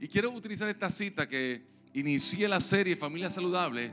Y 0.00 0.08
quiero 0.08 0.30
utilizar 0.30 0.68
esta 0.68 0.90
cita 0.90 1.28
que 1.28 1.66
inicié 1.94 2.48
la 2.48 2.60
serie 2.60 2.96
Familia 2.96 3.30
Saludable 3.30 3.92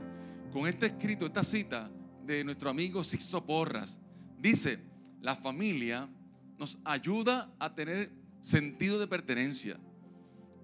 con 0.52 0.68
este 0.68 0.88
escrito, 0.88 1.26
esta 1.26 1.44
cita 1.44 1.90
de 2.26 2.44
nuestro 2.44 2.70
amigo 2.70 3.04
Sixto 3.04 3.46
Porras. 3.46 4.00
Dice, 4.38 4.80
la 5.22 5.36
familia 5.36 6.10
nos 6.58 6.78
ayuda 6.84 7.56
a 7.60 7.74
tener 7.74 8.12
sentido 8.42 9.00
de 9.00 9.08
pertenencia 9.08 9.80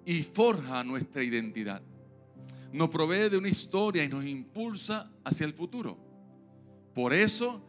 y 0.05 0.23
forja 0.23 0.83
nuestra 0.83 1.23
identidad. 1.23 1.81
Nos 2.73 2.89
provee 2.89 3.29
de 3.29 3.37
una 3.37 3.47
historia 3.47 4.03
y 4.03 4.09
nos 4.09 4.25
impulsa 4.25 5.09
hacia 5.23 5.45
el 5.45 5.53
futuro. 5.53 5.97
Por 6.93 7.13
eso 7.13 7.65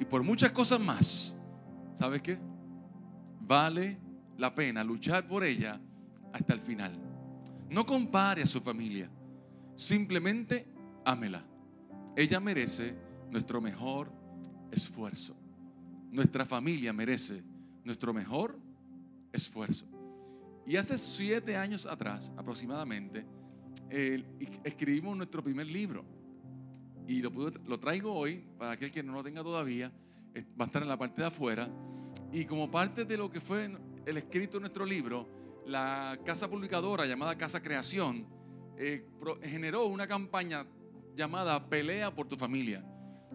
y 0.00 0.06
por 0.06 0.22
muchas 0.22 0.52
cosas 0.52 0.80
más, 0.80 1.36
¿sabes 1.94 2.22
qué? 2.22 2.38
Vale 3.40 3.98
la 4.38 4.54
pena 4.54 4.82
luchar 4.82 5.28
por 5.28 5.44
ella 5.44 5.78
hasta 6.32 6.54
el 6.54 6.60
final. 6.60 7.09
No 7.70 7.86
compare 7.86 8.42
a 8.42 8.46
su 8.46 8.60
familia, 8.60 9.08
simplemente 9.76 10.66
ámela. 11.04 11.44
Ella 12.16 12.40
merece 12.40 12.96
nuestro 13.30 13.60
mejor 13.60 14.12
esfuerzo. 14.72 15.36
Nuestra 16.10 16.44
familia 16.44 16.92
merece 16.92 17.44
nuestro 17.84 18.12
mejor 18.12 18.58
esfuerzo. 19.32 19.86
Y 20.66 20.76
hace 20.76 20.98
siete 20.98 21.56
años 21.56 21.86
atrás, 21.86 22.32
aproximadamente, 22.36 23.24
escribimos 24.64 25.16
nuestro 25.16 25.42
primer 25.42 25.66
libro. 25.66 26.04
Y 27.06 27.22
lo, 27.22 27.30
lo 27.30 27.78
traigo 27.78 28.12
hoy, 28.12 28.44
para 28.58 28.72
aquel 28.72 28.90
que 28.90 29.02
no 29.02 29.12
lo 29.12 29.22
tenga 29.22 29.42
todavía, 29.42 29.92
va 30.60 30.64
a 30.64 30.66
estar 30.66 30.82
en 30.82 30.88
la 30.88 30.98
parte 30.98 31.22
de 31.22 31.28
afuera. 31.28 31.68
Y 32.32 32.44
como 32.44 32.68
parte 32.68 33.04
de 33.04 33.16
lo 33.16 33.30
que 33.30 33.40
fue 33.40 33.70
el 34.06 34.16
escrito 34.16 34.58
de 34.58 34.60
nuestro 34.60 34.84
libro, 34.84 35.39
la 35.70 36.18
casa 36.24 36.50
publicadora 36.50 37.06
llamada 37.06 37.38
Casa 37.38 37.62
Creación 37.62 38.26
eh, 38.76 39.06
generó 39.42 39.86
una 39.86 40.06
campaña 40.06 40.66
llamada 41.14 41.68
Pelea 41.68 42.12
por 42.12 42.26
tu 42.26 42.36
familia. 42.36 42.84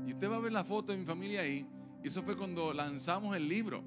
Y 0.06 0.12
usted 0.12 0.30
va 0.30 0.36
a 0.36 0.40
ver 0.40 0.52
la 0.52 0.66
foto 0.66 0.92
de 0.92 0.98
mi 0.98 1.06
familia 1.06 1.42
ahí. 1.42 1.66
Y 2.04 2.08
eso 2.08 2.22
fue 2.24 2.36
cuando 2.36 2.74
lanzamos 2.74 3.36
el 3.36 3.48
libro, 3.48 3.84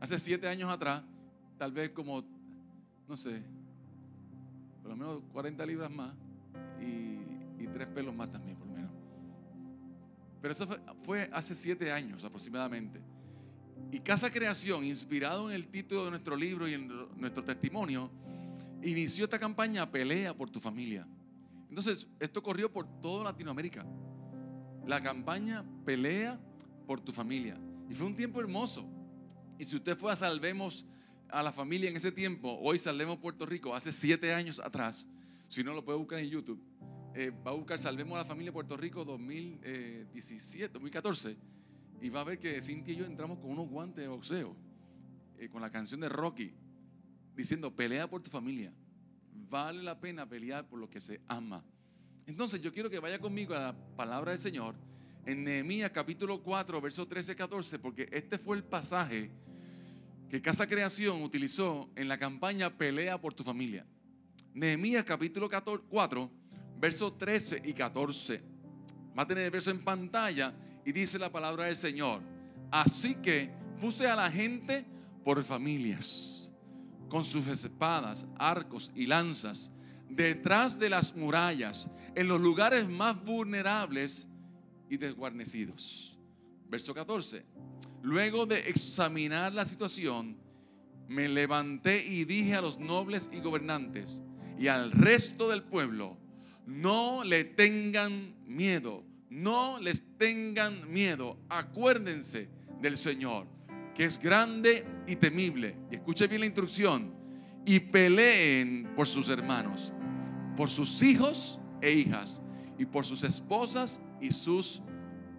hace 0.00 0.18
siete 0.18 0.48
años 0.48 0.70
atrás, 0.70 1.02
tal 1.58 1.72
vez 1.72 1.90
como, 1.90 2.24
no 3.06 3.16
sé, 3.16 3.42
por 4.80 4.90
lo 4.90 4.96
menos 4.96 5.22
40 5.32 5.66
libras 5.66 5.90
más 5.90 6.14
y, 6.80 7.62
y 7.62 7.68
tres 7.72 7.88
pelos 7.90 8.14
más 8.14 8.32
también, 8.32 8.56
por 8.56 8.66
lo 8.68 8.72
menos. 8.72 8.90
Pero 10.40 10.52
eso 10.52 10.66
fue 11.04 11.28
hace 11.30 11.54
siete 11.54 11.92
años 11.92 12.24
aproximadamente. 12.24 13.00
Y 13.92 14.00
Casa 14.00 14.30
Creación, 14.30 14.84
inspirado 14.84 15.50
en 15.50 15.56
el 15.56 15.68
título 15.68 16.06
de 16.06 16.10
nuestro 16.12 16.34
libro 16.34 16.66
y 16.66 16.72
en 16.72 16.88
nuestro 17.16 17.44
testimonio, 17.44 18.10
inició 18.82 19.24
esta 19.24 19.38
campaña 19.38 19.90
Pelea 19.90 20.34
por 20.34 20.48
tu 20.48 20.60
familia. 20.60 21.06
Entonces, 21.68 22.08
esto 22.18 22.42
corrió 22.42 22.72
por 22.72 22.86
toda 23.00 23.24
Latinoamérica. 23.24 23.84
La 24.86 25.00
campaña 25.00 25.62
Pelea 25.84 26.40
por 26.86 27.00
tu 27.00 27.12
familia. 27.12 27.58
Y 27.90 27.94
fue 27.94 28.06
un 28.06 28.16
tiempo 28.16 28.40
hermoso. 28.40 28.88
Y 29.58 29.64
si 29.66 29.76
usted 29.76 29.94
fue 29.96 30.10
a 30.10 30.16
Salvemos 30.16 30.86
a 31.28 31.42
la 31.42 31.52
familia 31.52 31.90
en 31.90 31.96
ese 31.96 32.12
tiempo, 32.12 32.58
hoy 32.62 32.78
Salvemos 32.78 33.18
Puerto 33.18 33.44
Rico, 33.44 33.74
hace 33.74 33.92
siete 33.92 34.32
años 34.32 34.58
atrás, 34.58 35.06
si 35.48 35.62
no 35.62 35.74
lo 35.74 35.84
puede 35.84 35.98
buscar 35.98 36.18
en 36.18 36.30
YouTube, 36.30 36.62
eh, 37.14 37.30
va 37.30 37.50
a 37.50 37.54
buscar 37.54 37.78
Salvemos 37.78 38.14
a 38.16 38.22
la 38.22 38.24
familia 38.24 38.52
Puerto 38.52 38.74
Rico 38.74 39.04
2017, 39.04 40.72
2014 40.72 41.61
y 42.02 42.10
va 42.10 42.22
a 42.22 42.24
ver 42.24 42.40
que 42.40 42.60
Cintia 42.60 42.94
y 42.94 42.96
yo 42.96 43.06
entramos 43.06 43.38
con 43.38 43.50
unos 43.50 43.68
guantes 43.68 44.02
de 44.02 44.08
boxeo, 44.08 44.56
eh, 45.38 45.48
con 45.48 45.62
la 45.62 45.70
canción 45.70 46.00
de 46.00 46.08
Rocky, 46.08 46.52
diciendo, 47.36 47.74
pelea 47.74 48.10
por 48.10 48.20
tu 48.20 48.28
familia. 48.28 48.72
Vale 49.48 49.84
la 49.84 50.00
pena 50.00 50.28
pelear 50.28 50.68
por 50.68 50.80
lo 50.80 50.90
que 50.90 50.98
se 50.98 51.20
ama. 51.28 51.64
Entonces 52.26 52.60
yo 52.60 52.72
quiero 52.72 52.90
que 52.90 52.98
vaya 52.98 53.20
conmigo 53.20 53.54
a 53.54 53.60
la 53.60 53.76
palabra 53.96 54.32
del 54.32 54.40
Señor 54.40 54.74
en 55.26 55.44
Nehemías 55.44 55.92
capítulo 55.92 56.42
4, 56.42 56.80
verso 56.80 57.06
13, 57.06 57.36
14, 57.36 57.78
porque 57.78 58.08
este 58.10 58.36
fue 58.36 58.56
el 58.56 58.64
pasaje 58.64 59.30
que 60.28 60.42
Casa 60.42 60.66
Creación 60.66 61.22
utilizó 61.22 61.88
en 61.94 62.08
la 62.08 62.18
campaña 62.18 62.76
Pelea 62.76 63.20
por 63.20 63.32
tu 63.32 63.44
familia. 63.44 63.86
Nehemías 64.54 65.04
capítulo 65.04 65.48
4, 65.48 66.30
verso 66.80 67.12
13 67.12 67.62
y 67.64 67.72
14. 67.72 68.42
Va 69.16 69.22
a 69.22 69.26
tener 69.28 69.44
el 69.44 69.50
verso 69.52 69.70
en 69.70 69.84
pantalla 69.84 70.52
y 70.84 70.92
dice 70.92 71.18
la 71.18 71.30
palabra 71.30 71.64
del 71.64 71.76
Señor. 71.76 72.20
Así 72.70 73.14
que 73.16 73.50
puse 73.80 74.08
a 74.08 74.16
la 74.16 74.30
gente 74.30 74.84
por 75.24 75.42
familias, 75.44 76.52
con 77.08 77.24
sus 77.24 77.46
espadas, 77.46 78.26
arcos 78.38 78.90
y 78.94 79.06
lanzas, 79.06 79.72
detrás 80.08 80.78
de 80.78 80.90
las 80.90 81.14
murallas, 81.14 81.88
en 82.14 82.28
los 82.28 82.40
lugares 82.40 82.88
más 82.88 83.22
vulnerables 83.22 84.26
y 84.88 84.96
desguarnecidos. 84.96 86.18
Verso 86.68 86.94
14. 86.94 87.44
Luego 88.02 88.46
de 88.46 88.68
examinar 88.68 89.52
la 89.52 89.64
situación, 89.64 90.36
me 91.08 91.28
levanté 91.28 92.04
y 92.04 92.24
dije 92.24 92.54
a 92.54 92.60
los 92.60 92.78
nobles 92.78 93.30
y 93.32 93.40
gobernantes 93.40 94.22
y 94.58 94.68
al 94.68 94.90
resto 94.92 95.48
del 95.48 95.62
pueblo, 95.62 96.16
no 96.66 97.24
le 97.24 97.44
tengan 97.44 98.34
miedo 98.46 99.04
no 99.32 99.78
les 99.80 100.04
tengan 100.18 100.90
miedo. 100.92 101.38
Acuérdense 101.48 102.50
del 102.80 102.98
Señor, 102.98 103.46
que 103.94 104.04
es 104.04 104.18
grande 104.18 104.86
y 105.06 105.16
temible. 105.16 105.76
Y 105.90 105.94
escuche 105.94 106.26
bien 106.26 106.40
la 106.40 106.46
instrucción. 106.46 107.14
Y 107.64 107.80
peleen 107.80 108.92
por 108.94 109.06
sus 109.06 109.28
hermanos, 109.28 109.94
por 110.56 110.68
sus 110.68 111.02
hijos 111.02 111.60
e 111.80 111.92
hijas, 111.92 112.42
y 112.76 112.84
por 112.84 113.06
sus 113.06 113.22
esposas 113.22 114.00
y 114.20 114.32
sus 114.32 114.82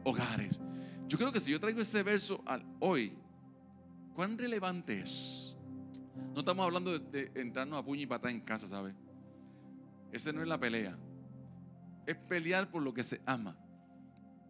hogares. 0.06 0.60
Yo 1.08 1.18
creo 1.18 1.32
que 1.32 1.40
si 1.40 1.52
yo 1.52 1.60
traigo 1.60 1.82
ese 1.82 2.02
verso 2.02 2.42
al 2.46 2.66
hoy, 2.80 3.14
¿cuán 4.16 4.38
relevante 4.38 5.02
es? 5.02 5.58
No 6.34 6.40
estamos 6.40 6.66
hablando 6.66 6.98
de, 6.98 7.32
entrarnos 7.36 7.78
a 7.78 7.84
puño 7.84 8.04
y 8.04 8.08
patada 8.08 8.32
en 8.32 8.40
casa, 8.40 8.68
¿sabe? 8.68 8.96
Ese 10.12 10.32
no 10.32 10.42
es 10.42 10.48
la 10.48 10.60
pelea. 10.60 10.98
Es 12.08 12.16
pelear 12.16 12.72
por 12.72 12.82
lo 12.82 12.94
que 12.94 13.04
se 13.04 13.22
ama 13.26 13.58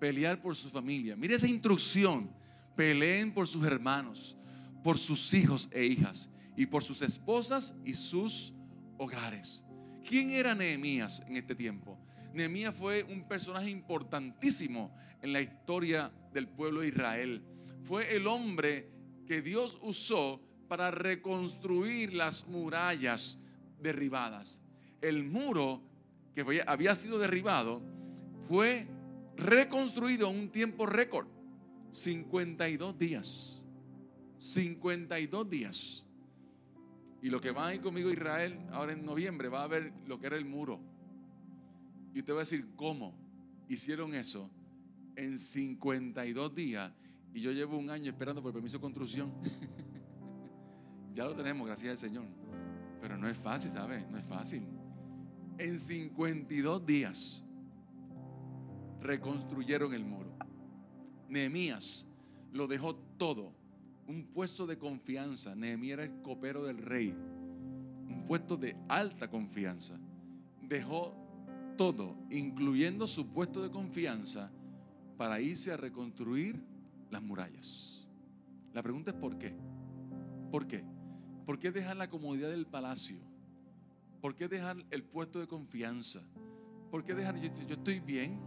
pelear 0.04 0.42
por 0.42 0.54
su 0.54 0.68
familia. 0.68 1.16
Mire 1.16 1.36
esa 1.36 1.48
instrucción. 1.48 2.30
Peleen 2.76 3.34
por 3.34 3.48
sus 3.48 3.66
hermanos, 3.66 4.36
por 4.84 4.98
sus 4.98 5.34
hijos 5.34 5.70
e 5.72 5.86
hijas 5.86 6.30
y 6.58 6.66
por 6.66 6.84
sus 6.84 7.02
esposas 7.02 7.74
y 7.86 7.94
sus 7.94 8.54
hogares. 8.98 9.64
¿Quién 10.06 10.32
era 10.32 10.56
Nehemías 10.56 11.24
en 11.26 11.38
este 11.38 11.56
tiempo? 11.56 11.98
Nehemías 12.34 12.76
fue 12.76 13.04
un 13.04 13.26
personaje 13.30 13.70
importantísimo 13.70 14.94
en 15.22 15.32
la 15.32 15.40
historia 15.40 16.12
del 16.34 16.50
pueblo 16.50 16.82
de 16.82 16.90
Israel. 16.90 17.42
Fue 17.86 18.14
el 18.14 18.28
hombre 18.28 18.90
que 19.26 19.42
Dios 19.42 19.78
usó 19.80 20.42
para 20.68 20.92
reconstruir 20.92 22.14
las 22.14 22.46
murallas 22.48 23.40
derribadas. 23.80 24.60
El 25.00 25.24
muro 25.24 25.82
que 26.36 26.62
había 26.68 26.94
sido 26.94 27.20
derribado 27.20 27.82
fue 28.50 28.86
reconstruido 29.38 30.30
en 30.30 30.40
un 30.40 30.50
tiempo 30.50 30.86
récord. 30.86 31.28
52 31.92 32.98
días. 32.98 33.66
52 34.38 35.50
días. 35.50 36.08
Y 37.22 37.30
lo 37.30 37.40
que 37.40 37.52
va 37.52 37.68
a 37.68 37.76
ir 37.76 37.82
conmigo 37.82 38.12
Israel 38.12 38.60
ahora 38.72 38.92
en 38.92 39.06
noviembre 39.06 39.48
va 39.48 39.64
a 39.64 39.68
ver 39.68 39.94
lo 40.06 40.20
que 40.20 40.28
era 40.28 40.36
el 40.36 40.46
muro. 40.46 40.82
Y 42.14 42.20
usted 42.20 42.34
va 42.34 42.38
a 42.38 42.40
decir, 42.42 42.68
¿cómo 42.76 43.16
hicieron 43.70 44.14
eso 44.14 44.50
en 45.16 45.38
52 45.38 46.54
días? 46.54 46.92
Y 47.34 47.40
yo 47.40 47.52
llevo 47.52 47.78
un 47.78 47.90
año 47.90 48.12
esperando 48.12 48.42
por 48.44 48.52
permiso 48.52 48.78
de 48.78 48.82
construcción. 48.82 49.32
ya 51.14 51.24
lo 51.24 51.36
tenemos, 51.36 51.66
gracias 51.66 51.92
al 51.92 51.98
Señor. 51.98 52.26
Pero 53.02 53.18
no 53.18 53.28
es 53.28 53.38
fácil, 53.38 53.72
¿sabe? 53.72 54.06
No 54.12 54.18
es 54.18 54.26
fácil. 54.26 54.68
En 55.58 55.80
52 55.80 56.86
días 56.86 57.46
reconstruyeron 59.04 59.94
el 59.94 60.04
muro. 60.04 60.32
Nehemías 61.30 62.08
lo 62.52 62.68
dejó 62.68 62.96
todo, 62.96 63.54
un 64.08 64.26
puesto 64.26 64.66
de 64.66 64.78
confianza. 64.78 65.56
Nehemías 65.56 65.94
era 66.00 66.04
el 66.06 66.22
copero 66.22 66.64
del 66.64 66.78
rey, 66.78 67.10
un 67.10 68.26
puesto 68.28 68.58
de 68.58 68.76
alta 68.88 69.30
confianza. 69.30 70.00
Dejó 70.62 71.16
todo, 71.78 72.16
incluyendo 72.30 73.08
su 73.08 73.28
puesto 73.28 73.62
de 73.62 73.70
confianza, 73.70 74.52
para 75.18 75.40
irse 75.40 75.72
a 75.72 75.78
reconstruir 75.78 76.62
las 77.12 77.22
murallas. 77.22 78.08
La 78.74 78.82
pregunta 78.82 79.12
es 79.12 79.18
¿por 79.18 79.38
qué? 79.38 79.56
¿Por 80.52 80.68
qué? 80.68 80.84
¿Por 81.46 81.60
qué 81.60 81.72
dejar 81.72 81.98
la 81.98 82.10
comodidad 82.10 82.50
del 82.50 82.66
palacio? 82.66 83.18
¿Por 84.22 84.36
qué 84.36 84.48
dejar 84.48 84.78
el 84.90 85.04
puesto 85.04 85.40
de 85.40 85.48
confianza? 85.48 86.22
¿Por 86.90 87.04
qué 87.04 87.14
dejar, 87.14 87.40
yo, 87.40 87.50
estoy 87.50 88.00
bien, 88.00 88.40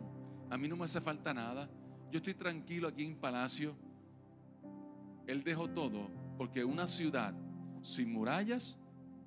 a 0.51 0.57
mí 0.57 0.69
no 0.69 0.77
me 0.77 0.85
hace 0.85 1.01
falta 1.01 1.35
nada. 1.35 1.69
Yo 2.11 2.19
estoy 2.19 2.35
tranquilo 2.35 2.89
aquí 2.89 3.05
en 3.05 3.17
Palacio. 3.17 3.75
Él 5.27 5.43
dejó 5.43 5.69
todo 5.69 6.11
porque 6.39 6.65
una 6.65 6.87
ciudad 6.87 7.35
sin 7.83 8.13
murallas 8.13 8.79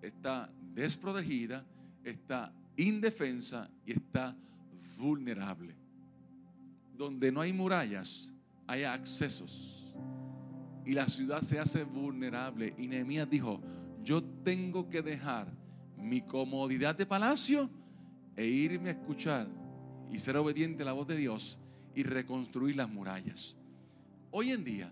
está 0.01 0.49
desprotegida, 0.73 1.65
está 2.03 2.53
indefensa 2.77 3.69
y 3.85 3.91
está 3.93 4.35
vulnerable. 4.97 5.75
Donde 6.97 7.31
no 7.31 7.41
hay 7.41 7.53
murallas, 7.53 8.33
hay 8.67 8.83
accesos. 8.83 9.93
Y 10.85 10.93
la 10.93 11.07
ciudad 11.07 11.41
se 11.41 11.59
hace 11.59 11.83
vulnerable. 11.83 12.73
Y 12.77 12.87
Nehemías 12.87 13.29
dijo, 13.29 13.61
yo 14.03 14.23
tengo 14.23 14.89
que 14.89 15.01
dejar 15.01 15.47
mi 15.97 16.21
comodidad 16.21 16.95
de 16.95 17.05
palacio 17.05 17.69
e 18.35 18.45
irme 18.45 18.89
a 18.89 18.93
escuchar 18.93 19.47
y 20.11 20.19
ser 20.19 20.37
obediente 20.37 20.83
a 20.83 20.85
la 20.87 20.93
voz 20.93 21.07
de 21.07 21.17
Dios 21.17 21.59
y 21.95 22.03
reconstruir 22.03 22.75
las 22.75 22.89
murallas. 22.89 23.57
Hoy 24.31 24.51
en 24.51 24.63
día 24.63 24.91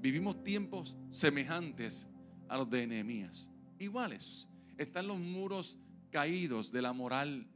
vivimos 0.00 0.42
tiempos 0.42 0.96
semejantes 1.10 2.08
a 2.48 2.56
los 2.56 2.70
de 2.70 2.86
Nehemías, 2.86 3.50
iguales. 3.78 4.48
Están 4.76 5.06
los 5.06 5.18
muros 5.18 5.78
caídos 6.10 6.72
de 6.72 6.82
la 6.82 6.92
moral, 6.92 7.46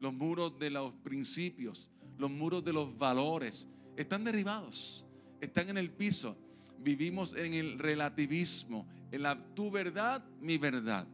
los 0.00 0.12
muros 0.12 0.58
de 0.58 0.70
los 0.70 0.92
principios, 0.94 1.90
los 2.18 2.30
muros 2.30 2.64
de 2.64 2.72
los 2.72 2.96
valores, 2.98 3.68
están 3.96 4.24
derribados, 4.24 5.04
están 5.40 5.68
en 5.68 5.78
el 5.78 5.90
piso. 5.90 6.36
Vivimos 6.78 7.34
en 7.34 7.54
el 7.54 7.78
relativismo, 7.78 8.86
en 9.10 9.22
la 9.22 9.54
tu 9.54 9.70
verdad, 9.70 10.24
mi 10.40 10.58
verdad. 10.58 11.06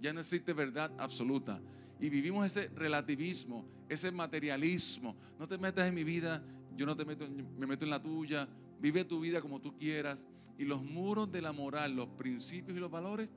Ya 0.00 0.12
no 0.12 0.20
existe 0.20 0.52
verdad 0.52 0.92
absoluta. 0.98 1.60
Y 2.00 2.08
vivimos 2.08 2.46
ese 2.46 2.68
relativismo, 2.68 3.66
ese 3.88 4.10
materialismo. 4.10 5.16
No 5.38 5.46
te 5.46 5.58
metas 5.58 5.88
en 5.88 5.94
mi 5.94 6.04
vida, 6.04 6.42
yo 6.76 6.86
no 6.86 6.96
te 6.96 7.04
meto, 7.04 7.26
me 7.58 7.66
meto 7.66 7.84
en 7.84 7.90
la 7.90 8.02
tuya. 8.02 8.48
Vive 8.80 9.04
tu 9.04 9.20
vida 9.20 9.40
como 9.40 9.60
tú 9.60 9.76
quieras. 9.76 10.24
Y 10.58 10.64
los 10.64 10.82
muros 10.82 11.30
de 11.32 11.42
la 11.42 11.52
moral, 11.52 11.96
los 11.96 12.08
principios 12.08 12.76
y 12.76 12.80
los 12.80 12.90
valores 12.90 13.32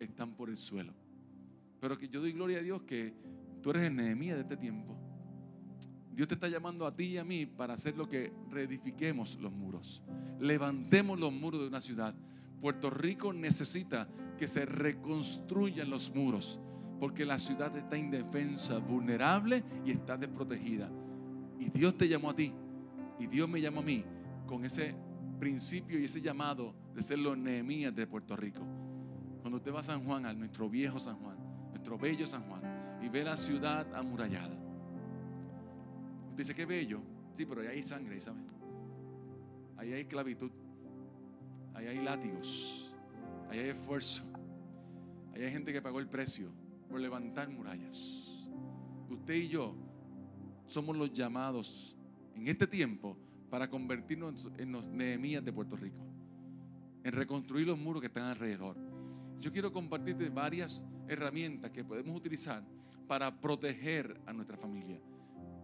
están 0.00 0.34
por 0.34 0.50
el 0.50 0.56
suelo. 0.56 0.92
Pero 1.80 1.96
que 1.96 2.08
yo 2.08 2.20
doy 2.20 2.32
gloria 2.32 2.58
a 2.58 2.62
Dios 2.62 2.82
que 2.82 3.14
tú 3.62 3.70
eres 3.70 3.84
el 3.84 3.96
de 3.96 4.40
este 4.40 4.56
tiempo. 4.56 4.96
Dios 6.18 6.26
te 6.26 6.34
está 6.34 6.48
llamando 6.48 6.84
a 6.84 6.94
ti 6.94 7.04
y 7.04 7.18
a 7.18 7.24
mí 7.24 7.46
para 7.46 7.74
hacer 7.74 7.96
lo 7.96 8.08
que 8.08 8.32
reedifiquemos 8.50 9.38
los 9.40 9.52
muros. 9.52 10.02
Levantemos 10.40 11.18
los 11.18 11.32
muros 11.32 11.60
de 11.60 11.68
una 11.68 11.80
ciudad. 11.80 12.12
Puerto 12.60 12.90
Rico 12.90 13.32
necesita 13.32 14.08
que 14.36 14.48
se 14.48 14.66
reconstruyan 14.66 15.90
los 15.90 16.12
muros, 16.12 16.58
porque 16.98 17.24
la 17.24 17.38
ciudad 17.38 17.74
está 17.76 17.96
indefensa, 17.96 18.78
vulnerable 18.78 19.62
y 19.84 19.92
está 19.92 20.16
desprotegida. 20.16 20.90
Y 21.58 21.70
Dios 21.70 21.96
te 21.96 22.08
llamó 22.08 22.30
a 22.30 22.36
ti, 22.36 22.52
y 23.18 23.26
Dios 23.26 23.48
me 23.48 23.60
llamó 23.60 23.80
a 23.80 23.84
mí 23.84 24.04
con 24.46 24.64
ese 24.64 24.94
principio 25.38 25.98
y 25.98 26.04
ese 26.04 26.20
llamado 26.20 26.74
de 26.94 27.02
ser 27.02 27.18
los 27.18 27.36
Nehemías 27.36 27.94
de 27.94 28.06
Puerto 28.06 28.36
Rico. 28.36 28.62
Cuando 29.40 29.58
usted 29.58 29.72
va 29.72 29.80
a 29.80 29.84
San 29.84 30.04
Juan, 30.04 30.26
a 30.26 30.32
nuestro 30.32 30.68
viejo 30.68 30.98
San 30.98 31.16
Juan, 31.16 31.36
nuestro 31.70 31.98
bello 31.98 32.26
San 32.26 32.42
Juan, 32.42 32.62
y 33.02 33.08
ve 33.08 33.22
la 33.22 33.36
ciudad 33.36 33.86
amurallada. 33.94 34.56
Usted 36.30 36.38
dice 36.38 36.54
que 36.54 36.66
bello, 36.66 37.00
sí, 37.32 37.46
pero 37.46 37.60
ahí 37.60 37.68
hay 37.68 37.82
sangre, 37.82 38.20
¿sabe? 38.20 38.40
Ahí 39.76 39.92
hay 39.92 40.00
esclavitud, 40.00 40.50
ahí 41.74 41.86
hay 41.86 42.02
látigos, 42.02 42.92
ahí 43.48 43.60
hay 43.60 43.68
esfuerzo, 43.68 44.24
ahí 45.32 45.42
hay 45.42 45.50
gente 45.52 45.72
que 45.72 45.80
pagó 45.80 46.00
el 46.00 46.08
precio 46.08 46.50
por 46.88 47.00
levantar 47.00 47.48
murallas. 47.50 48.48
Usted 49.10 49.34
y 49.34 49.48
yo 49.48 49.74
somos 50.66 50.96
los 50.96 51.12
llamados 51.12 51.96
en 52.34 52.48
este 52.48 52.66
tiempo 52.66 53.16
para 53.50 53.68
convertirnos 53.68 54.50
en 54.58 54.72
los 54.72 54.86
Nehemías 54.86 55.44
de 55.44 55.52
Puerto 55.52 55.76
Rico, 55.76 56.04
en 57.02 57.12
reconstruir 57.12 57.66
los 57.66 57.78
muros 57.78 58.00
que 58.00 58.08
están 58.08 58.24
alrededor. 58.24 58.76
Yo 59.40 59.52
quiero 59.52 59.72
compartirte 59.72 60.28
varias 60.28 60.84
herramientas 61.08 61.70
que 61.70 61.84
podemos 61.84 62.16
utilizar 62.16 62.62
para 63.06 63.40
proteger 63.40 64.20
a 64.26 64.32
nuestra 64.32 64.56
familia. 64.56 65.00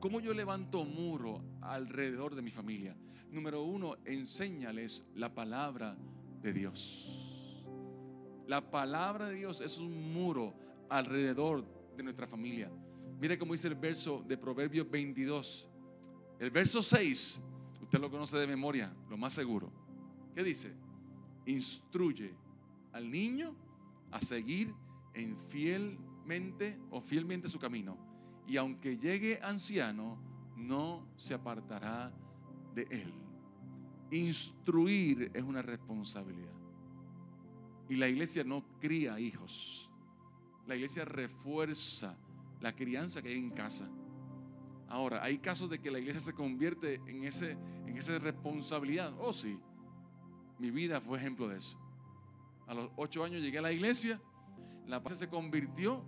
¿Cómo 0.00 0.20
yo 0.20 0.34
levanto 0.34 0.84
muro 0.84 1.42
alrededor 1.60 2.34
de 2.34 2.42
mi 2.42 2.50
familia? 2.50 2.96
Número 3.30 3.62
uno, 3.62 3.96
enséñales 4.04 5.06
la 5.14 5.34
palabra 5.34 5.96
de 6.42 6.52
Dios. 6.52 7.64
La 8.46 8.70
palabra 8.70 9.28
de 9.28 9.36
Dios 9.36 9.60
es 9.60 9.78
un 9.78 10.12
muro 10.12 10.54
alrededor 10.88 11.64
de 11.96 12.02
nuestra 12.02 12.26
familia. 12.26 12.70
Mire 13.20 13.38
cómo 13.38 13.52
dice 13.52 13.68
el 13.68 13.74
verso 13.74 14.24
de 14.26 14.36
Proverbios 14.36 14.90
22. 14.90 15.68
El 16.38 16.50
verso 16.50 16.82
6, 16.82 17.42
usted 17.82 18.00
lo 18.00 18.10
conoce 18.10 18.36
de 18.36 18.46
memoria, 18.46 18.94
lo 19.08 19.16
más 19.16 19.32
seguro. 19.32 19.72
¿Qué 20.34 20.42
dice? 20.42 20.74
Instruye 21.46 22.34
al 22.92 23.10
niño 23.10 23.54
a 24.10 24.20
seguir 24.20 24.74
en 25.14 25.38
fielmente 25.38 26.78
o 26.90 27.00
fielmente 27.00 27.48
su 27.48 27.58
camino. 27.58 27.96
Y 28.46 28.56
aunque 28.56 28.98
llegue 28.98 29.40
anciano, 29.42 30.18
no 30.56 31.06
se 31.16 31.34
apartará 31.34 32.12
de 32.74 32.86
él. 32.90 33.12
Instruir 34.10 35.30
es 35.32 35.42
una 35.42 35.62
responsabilidad. 35.62 36.52
Y 37.88 37.96
la 37.96 38.08
iglesia 38.08 38.44
no 38.44 38.64
cría 38.80 39.18
hijos. 39.18 39.90
La 40.66 40.74
iglesia 40.74 41.04
refuerza 41.04 42.16
la 42.60 42.74
crianza 42.74 43.22
que 43.22 43.28
hay 43.28 43.38
en 43.38 43.50
casa. 43.50 43.88
Ahora, 44.88 45.22
hay 45.22 45.38
casos 45.38 45.68
de 45.68 45.78
que 45.78 45.90
la 45.90 45.98
iglesia 45.98 46.20
se 46.20 46.34
convierte 46.34 47.00
en, 47.06 47.24
ese, 47.24 47.58
en 47.86 47.96
esa 47.96 48.18
responsabilidad. 48.18 49.12
Oh, 49.18 49.32
sí. 49.32 49.58
Mi 50.58 50.70
vida 50.70 51.00
fue 51.00 51.18
ejemplo 51.18 51.48
de 51.48 51.58
eso. 51.58 51.78
A 52.66 52.74
los 52.74 52.90
ocho 52.96 53.24
años 53.24 53.42
llegué 53.42 53.58
a 53.58 53.62
la 53.62 53.72
iglesia. 53.72 54.20
La 54.86 55.02
paz 55.02 55.18
se 55.18 55.28
convirtió 55.28 56.04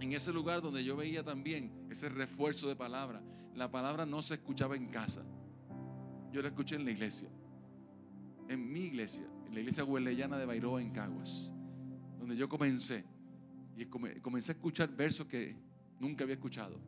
en 0.00 0.12
ese 0.12 0.32
lugar 0.32 0.62
donde 0.62 0.84
yo 0.84 0.96
veía 0.96 1.24
también 1.24 1.86
ese 1.90 2.08
refuerzo 2.08 2.68
de 2.68 2.76
palabra. 2.76 3.22
La 3.54 3.70
palabra 3.70 4.06
no 4.06 4.22
se 4.22 4.34
escuchaba 4.34 4.76
en 4.76 4.88
casa. 4.88 5.24
Yo 6.32 6.42
la 6.42 6.48
escuché 6.48 6.76
en 6.76 6.84
la 6.84 6.90
iglesia. 6.90 7.28
En 8.48 8.72
mi 8.72 8.80
iglesia, 8.80 9.26
en 9.46 9.54
la 9.54 9.60
iglesia 9.60 9.84
hueleyana 9.84 10.36
de 10.38 10.46
Bairoa 10.46 10.80
en 10.80 10.90
Caguas, 10.90 11.52
donde 12.18 12.36
yo 12.36 12.48
comencé. 12.48 13.04
Y 13.76 13.84
comencé 13.86 14.52
a 14.52 14.54
escuchar 14.54 14.88
versos 14.88 15.26
que 15.26 15.56
nunca 16.00 16.24
había 16.24 16.34
escuchado. 16.34 16.80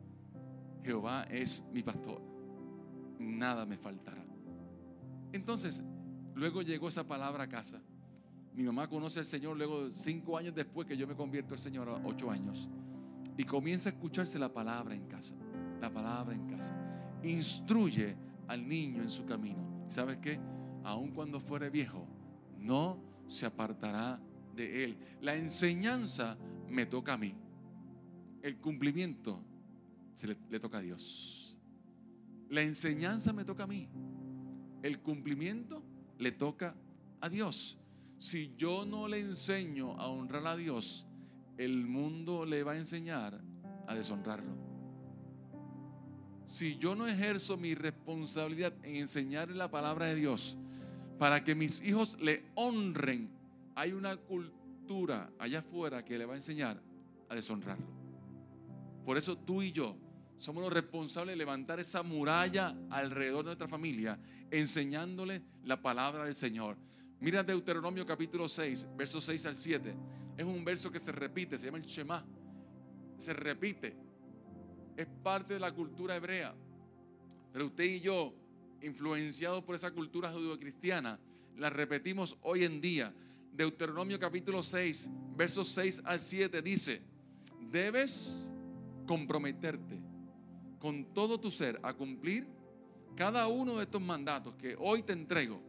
Jehová 0.83 1.23
es 1.23 1.63
mi 1.71 1.83
pastor. 1.83 2.21
Nada 3.19 3.65
me 3.65 3.77
faltará. 3.77 4.25
Entonces, 5.31 5.83
luego 6.35 6.61
llegó 6.61 6.87
esa 6.87 7.07
palabra 7.07 7.43
a 7.43 7.49
casa. 7.49 7.81
Mi 8.55 8.63
mamá 8.63 8.89
conoce 8.89 9.19
al 9.19 9.25
Señor 9.25 9.55
luego 9.55 9.89
cinco 9.91 10.37
años 10.37 10.55
después 10.55 10.87
que 10.87 10.97
yo 10.97 11.07
me 11.07 11.15
convierto 11.15 11.53
al 11.53 11.59
Señor 11.59 12.01
ocho 12.03 12.31
años. 12.31 12.67
Y 13.37 13.43
comienza 13.43 13.89
a 13.89 13.93
escucharse 13.93 14.39
la 14.39 14.51
palabra 14.51 14.95
en 14.95 15.05
casa. 15.07 15.35
La 15.79 15.93
palabra 15.93 16.33
en 16.33 16.47
casa. 16.47 16.75
Instruye 17.23 18.17
al 18.47 18.67
niño 18.67 19.03
en 19.03 19.09
su 19.09 19.25
camino. 19.25 19.85
¿Sabes 19.87 20.17
qué? 20.17 20.39
Aun 20.83 21.11
cuando 21.11 21.39
fuere 21.39 21.69
viejo, 21.69 22.07
no 22.57 22.97
se 23.27 23.45
apartará 23.45 24.19
de 24.55 24.83
él. 24.83 24.97
La 25.21 25.35
enseñanza 25.35 26.37
me 26.69 26.85
toca 26.85 27.13
a 27.13 27.17
mí. 27.17 27.35
El 28.41 28.57
cumplimiento 28.57 29.43
se 30.13 30.27
le, 30.27 30.59
toca 30.59 30.77
a 30.77 30.81
Dios. 30.81 31.57
La 32.49 32.61
enseñanza 32.61 33.33
me 33.33 33.45
toca 33.45 33.63
a 33.63 33.67
mí. 33.67 33.89
El 34.81 34.99
cumplimiento 34.99 35.83
le 36.17 36.31
toca 36.31 36.75
a 37.21 37.29
Dios. 37.29 37.77
Si 38.17 38.53
yo 38.57 38.85
no 38.85 39.07
le 39.07 39.19
enseño 39.19 39.93
a 39.93 40.07
honrar 40.07 40.45
a 40.47 40.55
Dios, 40.55 41.05
el 41.57 41.85
mundo 41.85 42.45
le 42.45 42.63
va 42.63 42.73
a 42.73 42.77
enseñar 42.77 43.41
a 43.87 43.95
deshonrarlo. 43.95 44.57
Si 46.45 46.77
yo 46.77 46.95
no 46.95 47.07
ejerzo 47.07 47.57
mi 47.57 47.75
responsabilidad 47.75 48.73
en 48.83 48.95
enseñarle 48.95 49.55
la 49.55 49.69
palabra 49.69 50.07
de 50.07 50.15
Dios 50.15 50.57
para 51.17 51.43
que 51.43 51.55
mis 51.55 51.81
hijos 51.81 52.17
le 52.19 52.45
honren, 52.55 53.29
hay 53.75 53.91
una 53.91 54.17
cultura 54.17 54.58
allá 55.37 55.59
afuera 55.59 56.03
que 56.03 56.17
le 56.17 56.25
va 56.25 56.33
a 56.33 56.37
enseñar 56.37 56.81
a 57.29 57.35
deshonrarlo. 57.35 57.85
Por 59.05 59.17
eso 59.17 59.37
tú 59.37 59.61
y 59.61 59.71
yo 59.71 59.95
somos 60.37 60.63
los 60.63 60.73
responsables 60.73 61.33
de 61.33 61.37
levantar 61.37 61.79
esa 61.79 62.01
muralla 62.01 62.75
alrededor 62.89 63.39
de 63.39 63.45
nuestra 63.45 63.67
familia, 63.67 64.19
enseñándole 64.49 65.43
la 65.63 65.81
palabra 65.81 66.25
del 66.25 66.33
Señor. 66.33 66.77
Mira 67.19 67.43
Deuteronomio 67.43 68.05
capítulo 68.05 68.47
6, 68.47 68.87
versos 68.95 69.25
6 69.25 69.45
al 69.45 69.55
7. 69.55 69.95
Es 70.37 70.45
un 70.45 70.63
verso 70.63 70.91
que 70.91 70.99
se 70.99 71.11
repite, 71.11 71.59
se 71.59 71.65
llama 71.65 71.77
el 71.77 71.85
Shema. 71.85 72.25
Se 73.17 73.33
repite. 73.33 73.95
Es 74.95 75.07
parte 75.21 75.55
de 75.55 75.59
la 75.59 75.71
cultura 75.71 76.15
hebrea. 76.15 76.55
Pero 77.51 77.67
usted 77.67 77.83
y 77.83 77.99
yo, 77.99 78.33
influenciados 78.81 79.63
por 79.63 79.75
esa 79.75 79.91
cultura 79.91 80.31
judio-cristiana, 80.31 81.19
la 81.57 81.69
repetimos 81.69 82.37
hoy 82.41 82.63
en 82.63 82.79
día. 82.79 83.13
Deuteronomio 83.53 84.19
capítulo 84.19 84.63
6, 84.63 85.09
versos 85.35 85.67
6 85.69 86.01
al 86.05 86.19
7 86.19 86.61
dice, 86.61 87.01
debes 87.71 88.53
comprometerte 89.05 90.01
con 90.79 91.13
todo 91.13 91.39
tu 91.39 91.51
ser 91.51 91.79
a 91.83 91.93
cumplir 91.93 92.47
cada 93.15 93.47
uno 93.47 93.77
de 93.77 93.83
estos 93.83 94.01
mandatos 94.01 94.55
que 94.55 94.75
hoy 94.79 95.03
te 95.03 95.13
entrego 95.13 95.61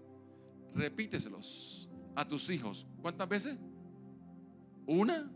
repíteselos 0.75 1.89
a 2.15 2.27
tus 2.27 2.49
hijos. 2.51 2.87
¿Cuántas 3.03 3.29
veces? 3.29 3.59
¿Una? 4.87 5.31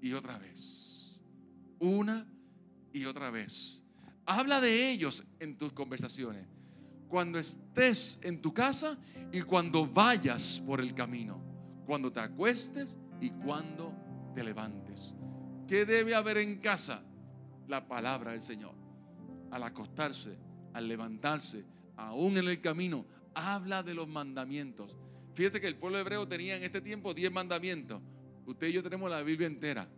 y 0.00 0.12
otra 0.12 0.38
vez. 0.38 1.22
Una 1.78 2.26
y 2.92 3.04
otra 3.04 3.30
vez. 3.30 3.82
Habla 4.26 4.60
de 4.60 4.90
ellos 4.90 5.24
en 5.38 5.56
tus 5.56 5.72
conversaciones. 5.72 6.46
Cuando 7.10 7.40
estés 7.40 8.20
en 8.22 8.40
tu 8.40 8.54
casa 8.54 8.96
y 9.32 9.42
cuando 9.42 9.86
vayas 9.86 10.62
por 10.64 10.80
el 10.80 10.94
camino. 10.94 11.42
Cuando 11.84 12.12
te 12.12 12.20
acuestes 12.20 12.96
y 13.20 13.30
cuando 13.30 13.92
te 14.34 14.44
levantes. 14.44 15.16
¿Qué 15.66 15.84
debe 15.84 16.14
haber 16.14 16.38
en 16.38 16.60
casa? 16.60 17.02
La 17.66 17.86
palabra 17.86 18.30
del 18.30 18.42
Señor. 18.42 18.74
Al 19.50 19.64
acostarse, 19.64 20.38
al 20.72 20.86
levantarse, 20.86 21.64
aún 21.96 22.38
en 22.38 22.46
el 22.46 22.60
camino, 22.60 23.04
habla 23.34 23.82
de 23.82 23.92
los 23.92 24.06
mandamientos. 24.06 24.96
Fíjate 25.34 25.60
que 25.60 25.66
el 25.66 25.76
pueblo 25.76 25.98
hebreo 25.98 26.28
tenía 26.28 26.56
en 26.56 26.62
este 26.62 26.80
tiempo 26.80 27.12
10 27.12 27.32
mandamientos. 27.32 28.00
Usted 28.46 28.68
y 28.68 28.72
yo 28.72 28.82
tenemos 28.84 29.10
la 29.10 29.22
Biblia 29.22 29.48
entera. 29.48 29.88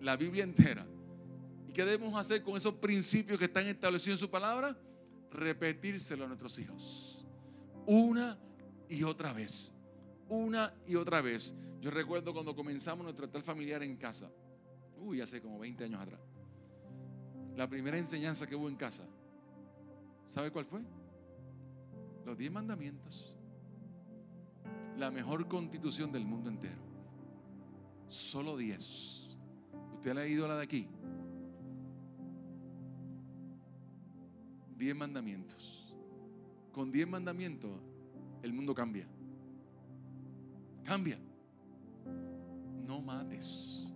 La 0.00 0.16
Biblia 0.16 0.42
entera. 0.42 0.84
¿Y 1.68 1.72
qué 1.72 1.84
debemos 1.84 2.18
hacer 2.18 2.42
con 2.42 2.56
esos 2.56 2.74
principios 2.74 3.38
que 3.38 3.44
están 3.44 3.66
establecidos 3.66 4.18
en 4.18 4.26
su 4.26 4.30
palabra? 4.30 4.76
Repetírselo 5.30 6.24
a 6.24 6.28
nuestros 6.28 6.58
hijos. 6.58 7.26
Una 7.86 8.38
y 8.88 9.02
otra 9.02 9.32
vez. 9.32 9.72
Una 10.28 10.74
y 10.86 10.96
otra 10.96 11.20
vez. 11.20 11.54
Yo 11.80 11.90
recuerdo 11.90 12.32
cuando 12.32 12.54
comenzamos 12.54 13.04
nuestro 13.04 13.26
altar 13.26 13.42
familiar 13.42 13.82
en 13.82 13.96
casa. 13.96 14.30
Uy, 14.98 15.20
hace 15.20 15.40
como 15.40 15.58
20 15.58 15.84
años 15.84 16.00
atrás. 16.00 16.20
La 17.56 17.68
primera 17.68 17.98
enseñanza 17.98 18.46
que 18.46 18.56
hubo 18.56 18.68
en 18.68 18.76
casa. 18.76 19.04
¿Sabe 20.26 20.50
cuál 20.50 20.64
fue? 20.64 20.82
Los 22.24 22.36
diez 22.36 22.52
mandamientos. 22.52 23.36
La 24.96 25.10
mejor 25.10 25.46
constitución 25.48 26.12
del 26.12 26.24
mundo 26.24 26.50
entero. 26.50 26.82
Solo 28.08 28.56
diez. 28.56 29.38
¿Usted 29.94 30.10
ha 30.10 30.14
leído 30.14 30.46
la 30.48 30.56
de 30.56 30.64
aquí? 30.64 30.88
Diez 34.78 34.94
mandamientos. 34.94 35.92
Con 36.70 36.92
diez 36.92 37.08
mandamientos 37.08 37.72
el 38.44 38.52
mundo 38.52 38.72
cambia. 38.72 39.08
Cambia. 40.84 41.18
No 42.86 43.02
mates. 43.02 43.92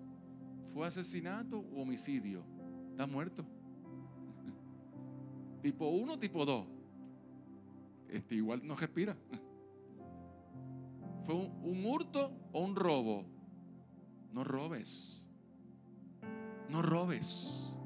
¿Fue 0.66 0.84
asesinato 0.84 1.60
o 1.60 1.82
homicidio? 1.82 2.44
Está 2.90 3.06
muerto. 3.06 3.46
tipo 5.62 5.88
uno, 5.88 6.18
tipo 6.18 6.44
dos. 6.44 6.66
Este 8.08 8.34
igual 8.34 8.66
no 8.66 8.74
respira. 8.74 9.16
¿Fue 11.22 11.36
un, 11.36 11.60
un 11.62 11.86
hurto 11.86 12.32
o 12.50 12.60
un 12.60 12.74
robo? 12.74 13.24
No 14.32 14.42
robes. 14.42 15.30
No 16.68 16.82
robes. 16.82 17.78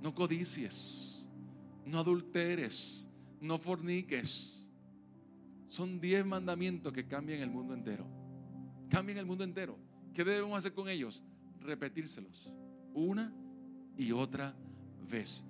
No 0.00 0.14
codicies. 0.14 1.27
No 1.88 2.00
adulteres. 2.00 3.08
No 3.40 3.56
forniques. 3.58 4.68
Son 5.66 6.00
diez 6.00 6.24
mandamientos 6.24 6.92
que 6.92 7.06
cambian 7.06 7.40
el 7.40 7.50
mundo 7.50 7.74
entero. 7.74 8.06
Cambian 8.88 9.18
el 9.18 9.26
mundo 9.26 9.44
entero. 9.44 9.78
¿Qué 10.12 10.24
debemos 10.24 10.58
hacer 10.58 10.72
con 10.74 10.88
ellos? 10.88 11.22
Repetírselos. 11.60 12.52
Una 12.94 13.32
y 13.96 14.12
otra 14.12 14.54
vez. 15.08 15.44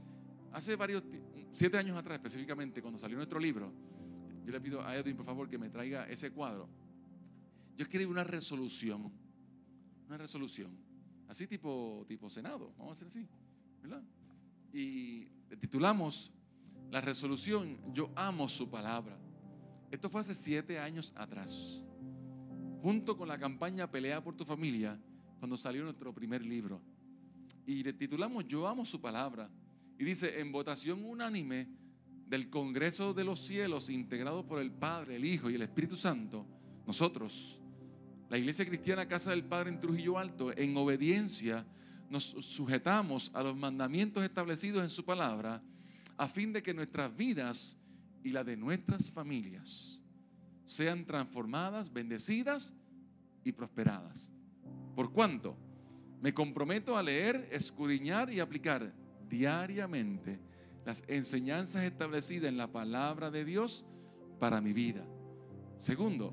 Hace 0.53 0.77
varios, 0.77 1.03
siete 1.53 1.77
años 1.77 1.97
atrás 1.97 2.17
específicamente, 2.17 2.81
cuando 2.83 2.99
salió 2.99 3.17
nuestro 3.17 3.39
libro, 3.39 3.73
yo 4.45 4.53
le 4.53 4.61
pido 4.61 4.83
a 4.83 4.97
Edwin, 4.97 5.17
por 5.17 5.27
favor, 5.27 5.49
que 5.49 5.59
me 5.59 5.69
traiga 5.69 6.09
ese 6.09 6.31
cuadro. 6.31 6.69
Yo 7.77 7.83
escribí 7.83 8.07
una 8.07 8.25
resolución, 8.25 9.13
una 10.07 10.17
resolución, 10.17 10.77
así 11.29 11.47
tipo, 11.47 12.05
tipo 12.09 12.29
Senado, 12.31 12.73
vamos 12.79 12.91
a 12.91 12.93
hacer 12.93 13.09
así, 13.09 13.29
¿verdad? 13.83 14.03
Y 14.73 15.29
le 15.49 15.57
titulamos 15.57 16.33
la 16.91 17.01
resolución, 17.01 17.79
yo 17.93 18.11
amo 18.15 18.49
su 18.49 18.69
palabra. 18.69 19.19
Esto 19.91 20.11
fue 20.11 20.21
hace 20.21 20.35
siete 20.35 20.79
años 20.79 21.13
atrás, 21.17 21.87
junto 22.83 23.17
con 23.17 23.29
la 23.29 23.39
campaña 23.39 23.91
Pelea 23.91 24.23
por 24.23 24.37
tu 24.37 24.45
familia, 24.45 24.99
cuando 25.39 25.57
salió 25.57 25.83
nuestro 25.83 26.15
primer 26.15 26.45
libro. 26.45 26.81
Y 27.67 27.83
le 27.83 27.93
titulamos 27.93 28.47
Yo 28.47 28.67
amo 28.67 28.85
su 28.85 29.01
palabra. 29.01 29.51
Y 29.99 30.05
dice, 30.05 30.41
en 30.41 30.53
votación 30.53 31.05
unánime 31.05 31.69
del 32.27 32.51
Congreso 32.51 33.15
de 33.15 33.25
los 33.25 33.41
Cielos, 33.41 33.91
integrado 33.91 34.47
por 34.47 34.61
el 34.61 34.71
Padre, 34.71 35.17
el 35.17 35.25
Hijo 35.25 35.51
y 35.51 35.55
el 35.55 35.63
Espíritu 35.63 35.97
Santo, 35.97 36.47
nosotros, 36.87 37.61
la 38.29 38.39
Iglesia 38.39 38.67
Cristiana 38.67 39.09
Casa 39.09 39.31
del 39.31 39.45
Padre 39.45 39.71
en 39.71 39.81
Trujillo 39.81 40.19
Alto, 40.19 40.57
en 40.57 40.77
obediencia, 40.77 41.67
nos 42.11 42.25
sujetamos 42.25 43.31
a 43.35 43.43
los 43.43 43.57
mandamientos 43.57 44.23
establecidos 44.23 44.83
en 44.83 44.91
su 44.91 45.05
palabra, 45.05 45.63
a 46.17 46.29
fin 46.29 46.53
de 46.53 46.63
que 46.63 46.75
nuestras 46.75 47.15
vidas 47.17 47.77
y 48.25 48.31
la 48.31 48.45
de 48.45 48.57
nuestras 48.57 49.11
familias 49.11 50.03
sean 50.65 51.05
transformadas, 51.07 51.93
bendecidas 51.93 52.75
y 53.45 53.53
prosperadas. 53.53 54.31
¿Por 54.95 55.13
cuánto? 55.13 55.57
Me 56.21 56.35
comprometo 56.35 56.97
a 56.97 57.03
leer, 57.03 57.49
escudriñar 57.53 58.33
y 58.33 58.41
aplicar 58.41 58.93
diariamente 59.29 60.41
las 60.85 61.05
enseñanzas 61.07 61.85
establecidas 61.85 62.49
en 62.49 62.57
la 62.57 62.73
palabra 62.73 63.31
de 63.31 63.45
Dios 63.45 63.85
para 64.39 64.61
mi 64.61 64.73
vida. 64.73 65.07
Segundo, 65.77 66.33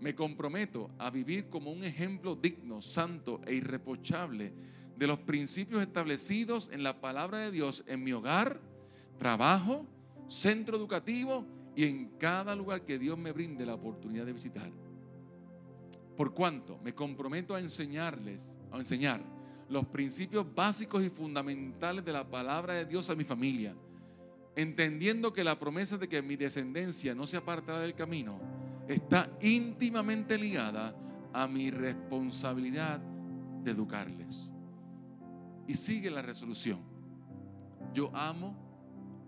me 0.00 0.14
comprometo 0.14 0.90
a 0.98 1.10
vivir 1.10 1.48
como 1.48 1.72
un 1.72 1.84
ejemplo 1.84 2.36
digno, 2.36 2.80
santo 2.80 3.40
e 3.46 3.54
irreprochable 3.54 4.52
de 4.96 5.06
los 5.06 5.18
principios 5.20 5.82
establecidos 5.82 6.70
en 6.72 6.82
la 6.82 7.00
palabra 7.00 7.38
de 7.38 7.50
Dios 7.50 7.84
en 7.86 8.04
mi 8.04 8.12
hogar, 8.12 8.60
trabajo, 9.18 9.86
centro 10.28 10.76
educativo 10.76 11.46
y 11.74 11.84
en 11.84 12.10
cada 12.18 12.54
lugar 12.54 12.84
que 12.84 12.98
Dios 12.98 13.18
me 13.18 13.32
brinde 13.32 13.66
la 13.66 13.74
oportunidad 13.74 14.26
de 14.26 14.32
visitar. 14.32 14.70
Por 16.16 16.32
cuanto 16.32 16.78
me 16.78 16.94
comprometo 16.94 17.54
a 17.54 17.60
enseñarles, 17.60 18.56
a 18.70 18.78
enseñar 18.78 19.20
los 19.68 19.86
principios 19.86 20.46
básicos 20.54 21.02
y 21.02 21.10
fundamentales 21.10 22.04
de 22.04 22.12
la 22.12 22.28
palabra 22.28 22.74
de 22.74 22.84
Dios 22.84 23.10
a 23.10 23.16
mi 23.16 23.24
familia, 23.24 23.74
entendiendo 24.54 25.32
que 25.32 25.42
la 25.42 25.58
promesa 25.58 25.98
de 25.98 26.08
que 26.08 26.22
mi 26.22 26.36
descendencia 26.36 27.14
no 27.14 27.26
se 27.26 27.36
apartará 27.36 27.80
del 27.80 27.94
camino 27.94 28.63
está 28.88 29.30
íntimamente 29.40 30.38
ligada 30.38 30.94
a 31.32 31.46
mi 31.46 31.70
responsabilidad 31.70 33.00
de 33.62 33.70
educarles. 33.70 34.52
Y 35.66 35.74
sigue 35.74 36.10
la 36.10 36.22
resolución. 36.22 36.80
Yo 37.92 38.14
amo 38.14 38.54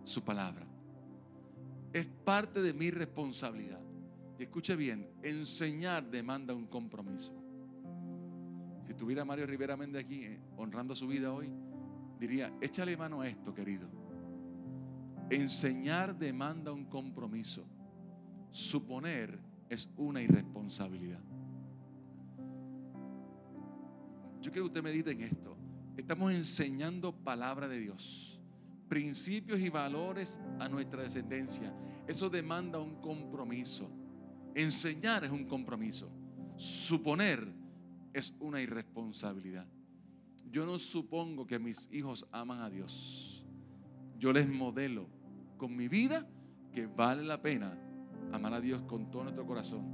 su 0.05 0.23
palabra. 0.23 0.67
Es 1.93 2.07
parte 2.07 2.61
de 2.61 2.73
mi 2.73 2.91
responsabilidad. 2.91 3.81
Y 4.39 4.43
escuche 4.43 4.77
bien, 4.77 5.09
enseñar 5.23 6.11
demanda 6.11 6.55
un 6.55 6.67
compromiso. 6.67 7.33
Si 8.83 8.95
tuviera 8.95 9.25
Mario 9.25 9.47
Rivera 9.47 9.77
Méndez 9.77 10.05
aquí 10.05 10.25
eh, 10.25 10.41
honrando 10.57 10.95
su 10.95 11.09
vida 11.09 11.33
hoy, 11.33 11.51
diría, 12.21 12.53
échale 12.61 12.97
mano 12.97 13.23
a 13.23 13.29
esto, 13.29 13.55
querido. 13.55 13.89
Enseñar 15.31 16.17
demanda 16.17 16.71
un 16.71 16.85
compromiso. 16.85 17.65
Suponer 18.51 19.46
es 19.69 19.89
una 19.97 20.23
irresponsabilidad. 20.23 21.21
Yo 24.41 24.51
quiero 24.51 24.65
que 24.65 24.79
usted 24.79 24.83
medite 24.83 25.11
en 25.11 25.23
esto. 25.23 25.57
Estamos 25.97 26.33
enseñando 26.33 27.13
palabra 27.13 27.69
de 27.69 27.81
Dios, 27.81 28.39
principios 28.89 29.61
y 29.61 29.71
valores 29.71 30.39
a 30.61 30.69
nuestra 30.69 31.03
descendencia. 31.03 31.75
Eso 32.07 32.31
demanda 32.31 32.79
un 32.79 33.01
compromiso. 33.01 33.91
Enseñar 34.55 35.25
es 35.25 35.31
un 35.31 35.47
compromiso. 35.47 36.11
Suponer 36.57 37.47
es 38.13 38.35
una 38.41 38.61
irresponsabilidad. 38.61 39.67
Yo 40.51 40.65
no 40.65 40.79
supongo 40.79 41.47
que 41.47 41.59
mis 41.59 41.89
hijos 41.91 42.27
aman 42.31 42.61
a 42.61 42.71
Dios. 42.71 43.45
Yo 44.19 44.33
les 44.33 44.49
modelo 44.49 45.09
con 45.57 45.77
mi 45.77 45.89
vida 45.89 46.27
que 46.73 46.87
vale 46.87 47.23
la 47.25 47.43
pena 47.43 47.77
amar 48.33 48.55
a 48.55 48.61
Dios 48.61 48.83
con 48.83 49.11
todo 49.11 49.25
nuestro 49.25 49.47
corazón, 49.47 49.85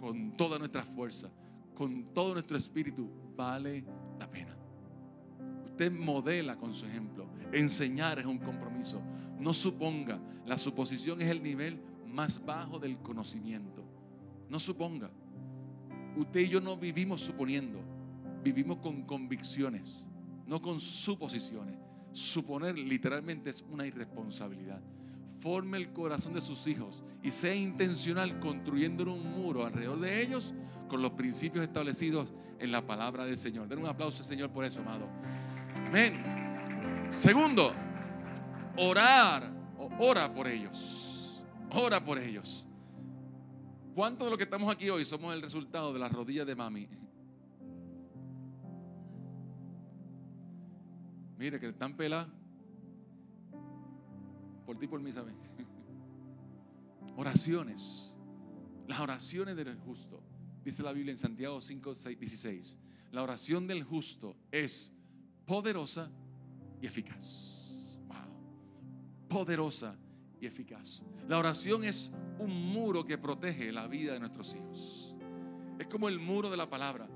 con 0.00 0.36
toda 0.36 0.58
nuestra 0.58 0.82
fuerza, 0.82 1.30
con 1.74 2.12
todo 2.14 2.34
nuestro 2.34 2.56
espíritu. 2.56 3.08
Vale 3.36 3.84
la 4.18 4.30
pena. 4.30 4.56
Usted 5.64 5.92
modela 5.92 6.56
con 6.56 6.74
su 6.74 6.86
ejemplo. 6.86 7.26
Enseñar 7.52 8.18
es 8.18 8.26
un 8.26 8.38
compromiso. 8.38 9.00
No 9.38 9.54
suponga. 9.54 10.18
La 10.44 10.56
suposición 10.56 11.22
es 11.22 11.28
el 11.28 11.42
nivel 11.42 11.80
más 12.06 12.44
bajo 12.44 12.78
del 12.78 12.98
conocimiento. 12.98 13.84
No 14.48 14.58
suponga. 14.58 15.10
Usted 16.16 16.40
y 16.40 16.48
yo 16.48 16.60
no 16.60 16.76
vivimos 16.76 17.20
suponiendo, 17.20 17.78
vivimos 18.42 18.78
con 18.78 19.02
convicciones, 19.02 20.04
no 20.46 20.60
con 20.60 20.80
suposiciones. 20.80 21.76
Suponer 22.12 22.76
literalmente 22.76 23.50
es 23.50 23.64
una 23.70 23.86
irresponsabilidad. 23.86 24.82
Forme 25.38 25.76
el 25.76 25.92
corazón 25.92 26.34
de 26.34 26.40
sus 26.40 26.66
hijos 26.66 27.02
y 27.22 27.30
sea 27.30 27.54
intencional 27.54 28.40
construyendo 28.40 29.04
un 29.12 29.22
muro 29.32 29.64
alrededor 29.64 30.00
de 30.00 30.22
ellos 30.22 30.54
con 30.88 31.02
los 31.02 31.12
principios 31.12 31.64
establecidos 31.64 32.32
en 32.58 32.72
la 32.72 32.86
palabra 32.86 33.24
del 33.24 33.36
Señor. 33.36 33.68
Den 33.68 33.80
un 33.80 33.86
aplauso 33.86 34.22
al 34.22 34.28
Señor 34.28 34.50
por 34.50 34.64
eso, 34.64 34.80
amado. 34.80 35.08
Amén. 35.86 37.08
Segundo, 37.08 37.72
orar, 38.76 39.50
ora 39.98 40.32
por 40.32 40.48
ellos. 40.48 41.44
Ora 41.70 42.02
por 42.04 42.18
ellos. 42.18 42.66
¿Cuántos 43.94 44.26
de 44.26 44.30
los 44.30 44.38
que 44.38 44.44
estamos 44.44 44.72
aquí 44.72 44.88
hoy 44.90 45.04
somos 45.04 45.34
el 45.34 45.42
resultado 45.42 45.92
de 45.92 45.98
las 45.98 46.12
rodillas 46.12 46.46
de 46.46 46.54
mami? 46.54 46.88
Mire 51.36 51.60
que 51.60 51.68
están 51.68 51.96
peladas. 51.96 52.37
Por 54.68 54.78
ti, 54.78 54.86
por 54.86 55.00
mí, 55.00 55.10
¿saben? 55.10 55.34
Oraciones. 57.16 58.18
Las 58.86 59.00
oraciones 59.00 59.56
del 59.56 59.74
justo. 59.78 60.22
Dice 60.62 60.82
la 60.82 60.92
Biblia 60.92 61.10
en 61.10 61.16
Santiago 61.16 61.58
5, 61.62 61.94
6, 61.94 62.20
16. 62.20 62.78
La 63.12 63.22
oración 63.22 63.66
del 63.66 63.82
justo 63.82 64.36
es 64.52 64.92
poderosa 65.46 66.10
y 66.82 66.86
eficaz. 66.86 67.98
Wow. 68.08 69.26
Poderosa 69.30 69.96
y 70.38 70.44
eficaz. 70.44 71.02
La 71.26 71.38
oración 71.38 71.82
es 71.84 72.12
un 72.38 72.70
muro 72.70 73.06
que 73.06 73.16
protege 73.16 73.72
la 73.72 73.86
vida 73.86 74.12
de 74.12 74.20
nuestros 74.20 74.54
hijos. 74.54 75.16
Es 75.78 75.86
como 75.86 76.10
el 76.10 76.18
muro 76.18 76.50
de 76.50 76.58
la 76.58 76.68
palabra. 76.68 77.08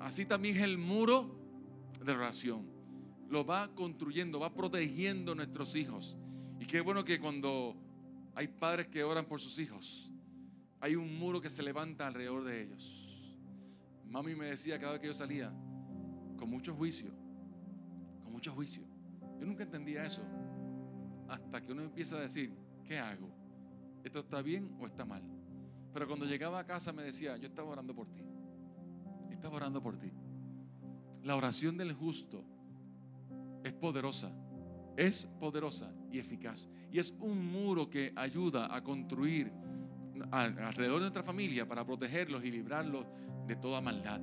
Así 0.00 0.26
también 0.26 0.56
es 0.56 0.62
el 0.64 0.78
muro 0.78 1.38
de 2.04 2.12
la 2.12 2.18
oración. 2.18 2.73
Lo 3.28 3.44
va 3.44 3.74
construyendo, 3.74 4.38
va 4.38 4.52
protegiendo 4.52 5.32
a 5.32 5.34
nuestros 5.34 5.74
hijos. 5.76 6.18
Y 6.60 6.66
qué 6.66 6.80
bueno 6.80 7.04
que 7.04 7.18
cuando 7.18 7.76
hay 8.34 8.48
padres 8.48 8.88
que 8.88 9.02
oran 9.04 9.24
por 9.24 9.40
sus 9.40 9.58
hijos, 9.58 10.10
hay 10.80 10.96
un 10.96 11.18
muro 11.18 11.40
que 11.40 11.48
se 11.48 11.62
levanta 11.62 12.06
alrededor 12.06 12.44
de 12.44 12.62
ellos. 12.62 13.38
Mami 14.04 14.34
me 14.34 14.46
decía 14.46 14.78
cada 14.78 14.92
vez 14.92 15.00
que 15.00 15.06
yo 15.06 15.14
salía, 15.14 15.52
con 16.38 16.48
mucho 16.48 16.74
juicio, 16.74 17.10
con 18.22 18.32
mucho 18.32 18.52
juicio. 18.52 18.84
Yo 19.38 19.46
nunca 19.46 19.64
entendía 19.64 20.04
eso. 20.04 20.22
Hasta 21.28 21.62
que 21.62 21.72
uno 21.72 21.82
empieza 21.82 22.16
a 22.16 22.20
decir, 22.20 22.54
¿qué 22.84 22.98
hago? 22.98 23.28
¿Esto 24.04 24.20
está 24.20 24.42
bien 24.42 24.76
o 24.78 24.86
está 24.86 25.04
mal? 25.04 25.22
Pero 25.92 26.06
cuando 26.06 26.26
llegaba 26.26 26.58
a 26.58 26.66
casa 26.66 26.92
me 26.92 27.02
decía, 27.02 27.36
yo 27.36 27.46
estaba 27.46 27.70
orando 27.70 27.94
por 27.94 28.06
ti. 28.08 28.22
Estaba 29.30 29.56
orando 29.56 29.82
por 29.82 29.96
ti. 29.96 30.12
La 31.22 31.36
oración 31.36 31.76
del 31.76 31.92
justo 31.92 32.44
es 33.64 33.72
poderosa, 33.72 34.30
es 34.96 35.26
poderosa 35.40 35.92
y 36.12 36.18
eficaz. 36.18 36.68
Y 36.92 36.98
es 36.98 37.12
un 37.18 37.50
muro 37.50 37.90
que 37.90 38.12
ayuda 38.14 38.72
a 38.72 38.84
construir 38.84 39.50
alrededor 40.30 40.96
de 40.96 41.00
nuestra 41.00 41.22
familia 41.22 41.66
para 41.66 41.84
protegerlos 41.84 42.44
y 42.44 42.50
librarlos 42.50 43.06
de 43.48 43.56
toda 43.56 43.80
maldad. 43.80 44.20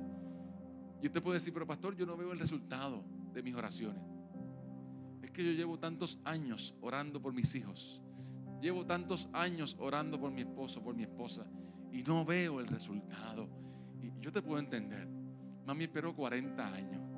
Y 1.02 1.06
usted 1.06 1.20
puede 1.20 1.38
decir, 1.38 1.52
pero 1.52 1.66
pastor, 1.66 1.96
yo 1.96 2.06
no 2.06 2.16
veo 2.16 2.32
el 2.32 2.38
resultado 2.38 3.04
de 3.34 3.42
mis 3.42 3.54
oraciones. 3.54 4.02
Es 5.20 5.30
que 5.32 5.44
yo 5.44 5.50
llevo 5.50 5.78
tantos 5.78 6.18
años 6.24 6.74
orando 6.80 7.20
por 7.20 7.34
mis 7.34 7.52
hijos. 7.56 8.00
Llevo 8.60 8.86
tantos 8.86 9.28
años 9.32 9.76
orando 9.80 10.20
por 10.20 10.30
mi 10.30 10.42
esposo, 10.42 10.80
por 10.80 10.94
mi 10.94 11.02
esposa. 11.02 11.50
Y 11.90 12.04
no 12.04 12.24
veo 12.24 12.60
el 12.60 12.68
resultado. 12.68 13.48
Y 14.00 14.12
yo 14.20 14.30
te 14.30 14.40
puedo 14.40 14.60
entender. 14.60 15.08
Mami 15.66 15.84
esperó 15.84 16.14
40 16.14 16.72
años 16.72 17.11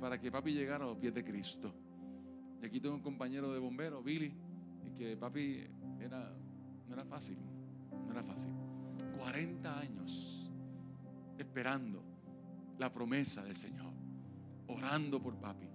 para 0.00 0.18
que 0.18 0.32
papi 0.32 0.52
llegara 0.52 0.84
a 0.84 0.88
los 0.88 0.96
pies 0.96 1.14
de 1.14 1.22
Cristo. 1.22 1.72
Y 2.62 2.66
aquí 2.66 2.80
tengo 2.80 2.94
un 2.94 3.02
compañero 3.02 3.52
de 3.52 3.58
bombero, 3.58 4.02
Billy, 4.02 4.34
y 4.86 4.90
que 4.92 5.16
papi 5.16 5.66
era, 6.00 6.34
no 6.88 6.94
era 6.94 7.04
fácil, 7.04 7.38
no 8.06 8.10
era 8.10 8.22
fácil. 8.22 8.52
40 9.18 9.78
años 9.78 10.50
esperando 11.38 12.02
la 12.78 12.92
promesa 12.92 13.44
del 13.44 13.56
Señor, 13.56 13.92
orando 14.66 15.20
por 15.20 15.36
papi, 15.36 15.68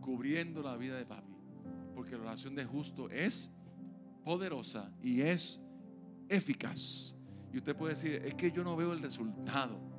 cubriendo 0.00 0.62
la 0.62 0.76
vida 0.76 0.96
de 0.96 1.06
papi, 1.06 1.34
porque 1.94 2.12
la 2.16 2.22
oración 2.22 2.54
de 2.54 2.64
justo 2.64 3.10
es 3.10 3.52
poderosa 4.24 4.92
y 5.02 5.20
es 5.20 5.60
eficaz. 6.28 7.16
Y 7.52 7.58
usted 7.58 7.76
puede 7.76 7.94
decir, 7.94 8.14
es 8.24 8.34
que 8.34 8.50
yo 8.50 8.64
no 8.64 8.76
veo 8.76 8.92
el 8.92 9.02
resultado 9.02 9.93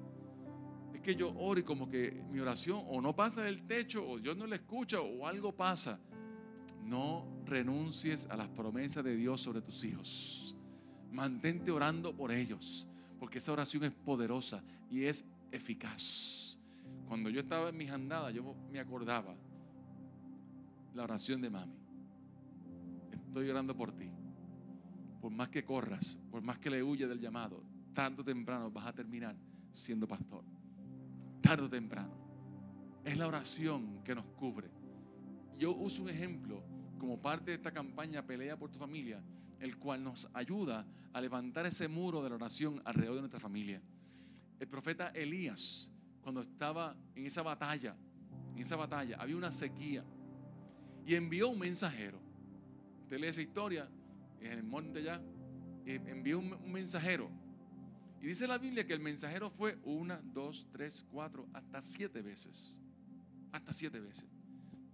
que 1.01 1.15
yo 1.15 1.34
ore 1.38 1.63
como 1.63 1.89
que 1.89 2.23
mi 2.31 2.39
oración 2.39 2.84
o 2.88 3.01
no 3.01 3.15
pasa 3.15 3.41
del 3.41 3.63
techo 3.63 4.08
o 4.08 4.19
Dios 4.19 4.38
no 4.38 4.45
le 4.45 4.58
escucha 4.58 5.01
o 5.01 5.25
algo 5.25 5.55
pasa. 5.55 5.99
No 6.84 7.25
renuncies 7.45 8.27
a 8.27 8.38
las 8.38 8.47
promesas 8.49 9.03
de 9.03 9.15
Dios 9.15 9.41
sobre 9.41 9.62
tus 9.62 9.84
hijos. 9.84 10.55
Mantente 11.12 11.71
orando 11.71 12.15
por 12.15 12.31
ellos, 12.31 12.88
porque 13.19 13.39
esa 13.39 13.53
oración 13.53 13.86
es 13.86 13.91
poderosa 13.91 14.63
y 14.89 15.05
es 15.05 15.25
eficaz. 15.51 16.60
Cuando 17.08 17.29
yo 17.29 17.39
estaba 17.39 17.69
en 17.69 17.77
mis 17.77 17.89
andadas, 17.89 18.34
yo 18.34 18.55
me 18.71 18.79
acordaba 18.79 19.36
la 20.93 21.03
oración 21.03 21.41
de 21.41 21.49
mami. 21.49 21.79
Estoy 23.12 23.49
orando 23.49 23.75
por 23.75 23.91
ti. 23.91 24.12
Por 25.21 25.31
más 25.31 25.49
que 25.49 25.65
corras, 25.65 26.19
por 26.29 26.41
más 26.41 26.60
que 26.60 26.69
le 26.69 26.84
huyas 26.84 27.10
del 27.10 27.19
llamado, 27.19 27.63
tanto 27.93 28.23
temprano 28.23 28.69
vas 28.69 28.86
a 28.86 28.93
terminar 28.93 29.36
siendo 29.71 30.08
pastor 30.08 30.43
tarde 31.45 31.65
o 31.65 31.69
temprano. 31.69 32.10
Es 33.03 33.17
la 33.17 33.27
oración 33.27 34.03
que 34.03 34.15
nos 34.15 34.25
cubre. 34.25 34.67
Yo 35.60 35.75
uso 35.75 36.01
un 36.01 36.10
ejemplo 36.10 36.63
como 36.97 37.21
parte 37.21 37.51
de 37.51 37.58
esta 37.58 37.71
campaña 37.71 38.25
Pelea 38.25 38.58
por 38.58 38.71
tu 38.71 38.79
familia, 38.79 39.21
el 39.60 39.77
cual 39.77 40.03
nos 40.03 40.27
ayuda 40.34 40.88
a 41.13 41.21
levantar 41.21 41.67
ese 41.67 41.88
muro 41.88 42.23
de 42.23 42.29
la 42.29 42.36
oración 42.36 42.81
alrededor 42.84 43.15
de 43.15 43.21
nuestra 43.21 43.39
familia. 43.39 43.79
El 44.60 44.67
profeta 44.67 45.10
Elías, 45.10 45.91
cuando 46.21 46.41
estaba 46.41 46.95
en 47.13 47.27
esa 47.27 47.43
batalla, 47.43 47.95
en 48.55 48.62
esa 48.62 48.75
batalla 48.75 49.17
había 49.19 49.38
una 49.38 49.51
sequía 49.51 50.03
y 51.05 51.13
envió 51.13 51.49
un 51.49 51.60
mensajero. 51.60 52.19
Usted 53.03 53.19
lee 53.19 53.27
esa 53.27 53.41
historia 53.43 53.88
en 54.41 54.51
el 54.51 54.63
monte 54.63 55.03
ya, 55.03 55.21
envió 55.86 56.39
un 56.39 56.71
mensajero 56.71 57.29
y 58.26 58.28
dice 58.28 58.48
la 58.48 58.58
Biblia 58.58 58.88
que 58.88 58.94
el 58.94 59.02
mensajero 59.02 59.52
fue 59.52 59.78
una, 59.84 60.20
dos, 60.34 60.68
tres, 60.72 61.06
cuatro, 61.12 61.48
hasta 61.54 61.80
siete 61.84 62.24
veces. 62.24 62.80
Hasta 63.52 63.72
siete 63.72 64.00
veces. 64.00 64.26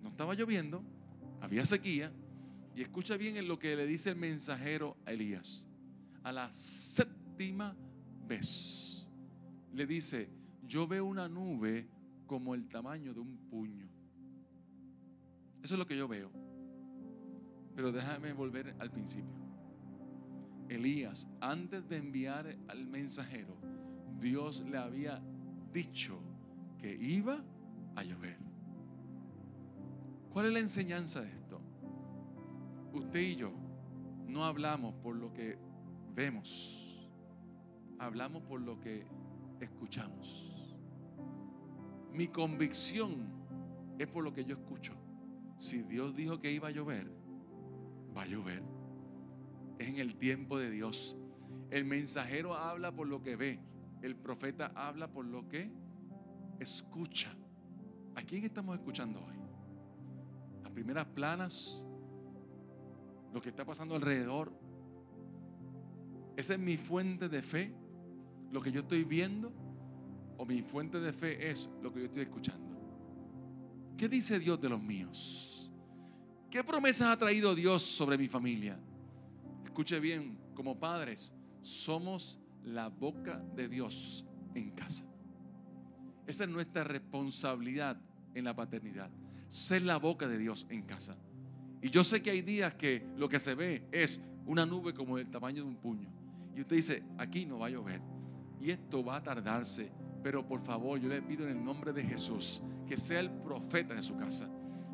No 0.02 0.10
estaba 0.10 0.34
lloviendo, 0.34 0.84
había 1.40 1.64
sequía. 1.64 2.12
Y 2.76 2.82
escucha 2.82 3.16
bien 3.16 3.38
en 3.38 3.48
lo 3.48 3.58
que 3.58 3.74
le 3.78 3.88
dice 3.88 4.10
el 4.10 4.18
mensajero 4.18 4.98
a 5.06 5.14
Elías. 5.14 5.70
A 6.24 6.34
la 6.34 6.52
séptima 6.52 7.74
vez 8.28 9.10
le 9.72 9.86
dice, 9.88 10.30
yo 10.68 10.86
veo 10.86 11.06
una 11.06 11.30
nube 11.30 11.88
como 12.28 12.54
el 12.54 12.68
tamaño 12.68 13.14
de 13.14 13.22
un 13.22 13.38
puño. 13.50 13.88
Eso 15.64 15.76
es 15.76 15.80
lo 15.80 15.88
que 15.88 15.96
yo 15.96 16.10
veo. 16.10 16.30
Pero 17.78 17.94
déjame 17.94 18.34
volver 18.34 18.76
al 18.78 18.92
principio. 18.92 19.41
Elías, 20.72 21.28
antes 21.42 21.90
de 21.90 21.98
enviar 21.98 22.56
al 22.70 22.88
mensajero, 22.88 23.58
Dios 24.22 24.62
le 24.62 24.78
había 24.78 25.22
dicho 25.74 26.18
que 26.78 26.96
iba 26.96 27.44
a 27.98 28.04
llover. 28.04 28.38
¿Cuál 30.32 30.46
es 30.46 30.54
la 30.54 30.60
enseñanza 30.60 31.22
de 31.22 31.28
esto? 31.28 31.62
Usted 32.94 33.20
y 33.20 33.36
yo 33.36 33.52
no 34.28 34.46
hablamos 34.46 34.96
por 34.96 35.18
lo 35.18 35.34
que 35.34 35.60
vemos, 36.16 37.12
hablamos 38.00 38.42
por 38.44 38.62
lo 38.62 38.80
que 38.80 39.06
escuchamos. 39.60 40.78
Mi 42.14 42.30
convicción 42.30 43.28
es 44.00 44.08
por 44.08 44.24
lo 44.24 44.32
que 44.32 44.46
yo 44.46 44.56
escucho. 44.56 44.94
Si 45.58 45.84
Dios 45.84 46.16
dijo 46.16 46.40
que 46.40 46.50
iba 46.50 46.70
a 46.70 46.72
llover, 46.72 47.12
va 48.16 48.24
a 48.24 48.28
llover 48.28 48.81
en 49.80 49.98
el 49.98 50.16
tiempo 50.16 50.60
de 50.60 50.70
Dios. 50.72 51.18
El 51.70 51.86
mensajero 51.86 52.56
habla 52.56 52.92
por 52.92 53.08
lo 53.08 53.22
que 53.22 53.36
ve, 53.36 53.60
el 54.02 54.16
profeta 54.16 54.72
habla 54.76 55.12
por 55.12 55.26
lo 55.26 55.48
que 55.48 55.72
escucha. 56.60 57.36
¿A 58.16 58.22
quién 58.22 58.44
estamos 58.44 58.76
escuchando 58.76 59.20
hoy? 59.20 59.36
A 60.66 60.70
primeras 60.70 61.06
planas, 61.06 61.86
lo 63.34 63.42
que 63.42 63.50
está 63.50 63.66
pasando 63.66 63.96
alrededor. 63.96 64.52
¿Esa 66.36 66.54
es 66.54 66.60
mi 66.60 66.78
fuente 66.78 67.30
de 67.30 67.42
fe? 67.42 67.74
¿Lo 68.52 68.62
que 68.62 68.72
yo 68.72 68.82
estoy 68.82 69.04
viendo? 69.04 69.52
¿O 70.38 70.46
mi 70.46 70.62
fuente 70.62 71.00
de 71.00 71.14
fe 71.14 71.50
es 71.50 71.70
lo 71.82 71.94
que 71.94 72.00
yo 72.00 72.06
estoy 72.06 72.24
escuchando? 72.24 72.72
¿Qué 73.98 74.10
dice 74.10 74.40
Dios 74.40 74.60
de 74.60 74.70
los 74.70 74.82
míos? 74.82 75.72
¿Qué 76.50 76.64
promesas 76.64 77.08
ha 77.08 77.18
traído 77.18 77.56
Dios 77.56 77.82
sobre 77.82 78.18
mi 78.18 78.28
familia? 78.28 78.78
Escuche 79.72 80.02
bien, 80.02 80.38
como 80.54 80.78
padres, 80.78 81.34
somos 81.62 82.38
la 82.66 82.90
boca 82.90 83.42
de 83.56 83.70
Dios 83.70 84.28
en 84.54 84.72
casa. 84.72 85.06
Esa 86.28 86.44
es 86.44 86.50
nuestra 86.50 86.84
responsabilidad 86.84 87.98
en 88.36 88.44
la 88.44 88.54
paternidad. 88.54 89.10
Ser 89.48 89.84
la 89.84 89.96
boca 89.96 90.28
de 90.28 90.38
Dios 90.38 90.68
en 90.70 90.82
casa. 90.82 91.16
Y 91.82 91.90
yo 91.90 92.04
sé 92.04 92.22
que 92.22 92.32
hay 92.32 92.42
días 92.42 92.74
que 92.74 93.08
lo 93.16 93.30
que 93.30 93.40
se 93.40 93.56
ve 93.56 93.88
es 93.94 94.20
una 94.46 94.66
nube 94.66 94.94
como 94.94 95.16
del 95.16 95.30
tamaño 95.30 95.64
de 95.64 95.70
un 95.70 95.78
puño. 95.78 96.12
Y 96.54 96.60
usted 96.60 96.76
dice, 96.76 97.04
aquí 97.18 97.46
no 97.46 97.60
va 97.60 97.68
a 97.68 97.70
llover. 97.70 98.02
Y 98.60 98.72
esto 98.72 99.06
va 99.06 99.16
a 99.16 99.24
tardarse. 99.24 99.90
Pero 100.22 100.46
por 100.46 100.60
favor, 100.60 101.00
yo 101.00 101.08
le 101.08 101.22
pido 101.22 101.48
en 101.48 101.58
el 101.58 101.64
nombre 101.64 101.94
de 101.94 102.04
Jesús 102.04 102.62
que 102.86 102.98
sea 102.98 103.22
el 103.22 103.32
profeta 103.32 103.94
de 103.94 104.04
su 104.04 104.18
casa. 104.18 104.50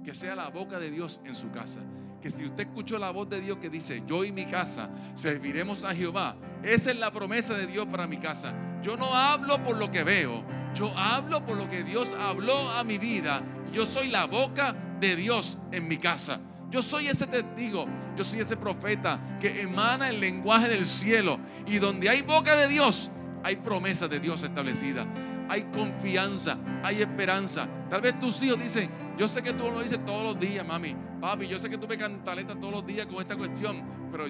Que 0.07 0.13
sea 0.13 0.37
la 0.37 0.47
boca 0.47 0.79
de 0.79 0.89
Dios 0.89 1.19
en 1.25 1.35
su 1.35 1.51
casa. 1.51 1.81
Que 2.21 2.31
si 2.31 2.45
usted 2.45 2.61
escuchó 2.61 2.97
la 2.97 3.11
voz 3.11 3.27
de 3.27 3.41
Dios 3.41 3.57
que 3.57 3.69
dice, 3.69 4.03
yo 4.07 4.23
y 4.23 4.31
mi 4.31 4.45
casa 4.45 4.89
serviremos 5.15 5.83
a 5.83 5.93
Jehová. 5.93 6.37
Esa 6.63 6.91
es 6.91 6.97
la 6.97 7.11
promesa 7.11 7.55
de 7.55 7.67
Dios 7.67 7.87
para 7.87 8.07
mi 8.07 8.15
casa. 8.15 8.53
Yo 8.81 8.95
no 8.95 9.13
hablo 9.13 9.61
por 9.65 9.75
lo 9.75 9.91
que 9.91 10.05
veo. 10.05 10.45
Yo 10.73 10.97
hablo 10.97 11.45
por 11.45 11.57
lo 11.57 11.67
que 11.67 11.83
Dios 11.83 12.15
habló 12.17 12.57
a 12.77 12.85
mi 12.85 12.97
vida. 12.97 13.43
Yo 13.73 13.85
soy 13.85 14.07
la 14.07 14.27
boca 14.27 14.73
de 15.01 15.17
Dios 15.17 15.57
en 15.73 15.89
mi 15.89 15.97
casa. 15.97 16.39
Yo 16.69 16.81
soy 16.81 17.09
ese 17.09 17.27
testigo, 17.27 17.85
yo 18.15 18.23
soy 18.23 18.39
ese 18.39 18.55
profeta 18.55 19.19
que 19.41 19.61
emana 19.61 20.07
el 20.07 20.21
lenguaje 20.21 20.69
del 20.69 20.85
cielo. 20.85 21.37
Y 21.65 21.79
donde 21.79 22.07
hay 22.07 22.21
boca 22.21 22.55
de 22.55 22.69
Dios, 22.69 23.11
hay 23.43 23.57
promesas 23.57 24.09
de 24.09 24.21
Dios 24.21 24.41
establecidas. 24.41 25.05
Hay 25.49 25.63
confianza, 25.73 26.57
hay 26.83 27.01
esperanza. 27.01 27.67
Tal 27.89 28.01
vez 28.01 28.19
tus 28.19 28.41
hijos 28.43 28.59
dicen, 28.59 28.89
yo 29.17 29.27
sé 29.27 29.41
que 29.41 29.53
tú 29.53 29.71
lo 29.71 29.81
dices 29.81 30.03
todos 30.05 30.23
los 30.23 30.39
días, 30.39 30.65
mami. 30.65 30.95
Papi, 31.21 31.47
yo 31.47 31.57
sé 31.57 31.69
que 31.69 31.77
tú 31.77 31.87
me 31.87 31.97
cantaletas 31.97 32.59
todos 32.59 32.73
los 32.73 32.85
días 32.85 33.05
con 33.05 33.17
esta 33.17 33.35
cuestión. 33.35 33.83
Pero 34.11 34.25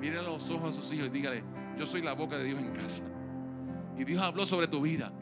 mire 0.00 0.18
a 0.18 0.22
los 0.22 0.50
ojos 0.50 0.76
a 0.76 0.80
sus 0.80 0.92
hijos 0.92 1.08
y 1.08 1.10
dígale, 1.10 1.44
yo 1.76 1.86
soy 1.86 2.02
la 2.02 2.12
boca 2.12 2.38
de 2.38 2.44
Dios 2.44 2.58
en 2.58 2.70
casa. 2.70 3.02
Y 3.98 4.04
Dios 4.04 4.22
habló 4.22 4.46
sobre 4.46 4.66
tu 4.66 4.80
vida. 4.80 5.12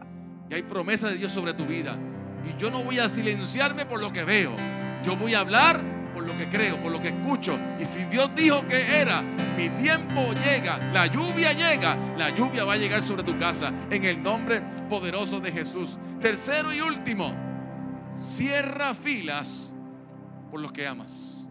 Y 0.51 0.55
hay 0.55 0.63
promesas 0.63 1.13
de 1.13 1.19
Dios 1.19 1.33
sobre 1.33 1.53
tu 1.55 1.67
vida. 1.67 1.97
Y 2.45 2.61
yo 2.61 2.71
no 2.71 2.83
voy 2.83 2.99
a 2.99 3.09
silenciarme 3.09 3.87
por 3.87 4.01
lo 4.01 4.13
que 4.13 4.25
veo. 4.25 4.55
Yo 5.03 5.17
voy 5.17 5.35
a 5.35 5.41
hablar 5.41 5.92
por 6.13 6.27
lo 6.27 6.37
que 6.37 6.49
creo, 6.49 6.81
por 6.81 6.93
lo 6.93 7.01
que 7.01 7.09
escucho. 7.09 7.59
Y 7.81 7.85
si 7.85 8.05
Dios 8.05 8.31
dijo 8.35 8.67
que 8.67 9.01
era, 9.01 9.23
mi 9.57 9.69
tiempo 9.71 10.33
llega, 10.45 10.79
la 10.93 11.07
lluvia 11.07 11.53
llega, 11.53 11.97
la 12.17 12.31
lluvia 12.31 12.65
va 12.65 12.75
a 12.75 12.77
llegar 12.77 13.03
sobre 13.03 13.23
tu 13.23 13.39
casa 13.39 13.73
en 13.91 14.05
el 14.05 14.23
nombre 14.23 14.61
poderoso 14.89 15.41
de 15.41 15.53
Jesús. 15.53 15.99
Tercero 16.21 16.73
y 16.73 16.81
último, 16.81 17.35
cierra 18.15 18.95
filas 18.95 19.75
por 20.51 20.61
los 20.61 20.73
que 20.73 20.87
amas. 20.87 21.49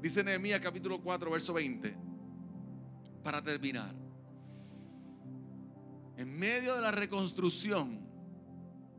Dice 0.00 0.24
Nehemías 0.24 0.60
capítulo 0.60 1.00
4, 1.00 1.30
verso 1.30 1.52
20, 1.52 1.94
para 3.22 3.42
terminar. 3.42 3.94
En 6.16 6.38
medio 6.38 6.74
de 6.74 6.82
la 6.82 6.90
reconstrucción 6.90 8.00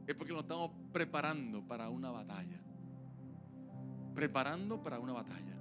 es 0.07 0.15
porque 0.15 0.33
nos 0.33 0.41
estamos 0.41 0.71
preparando 0.91 1.63
para 1.67 1.89
una 1.89 2.11
batalla 2.11 2.59
preparando 4.13 4.81
para 4.81 4.99
una 4.99 5.13
batalla. 5.13 5.57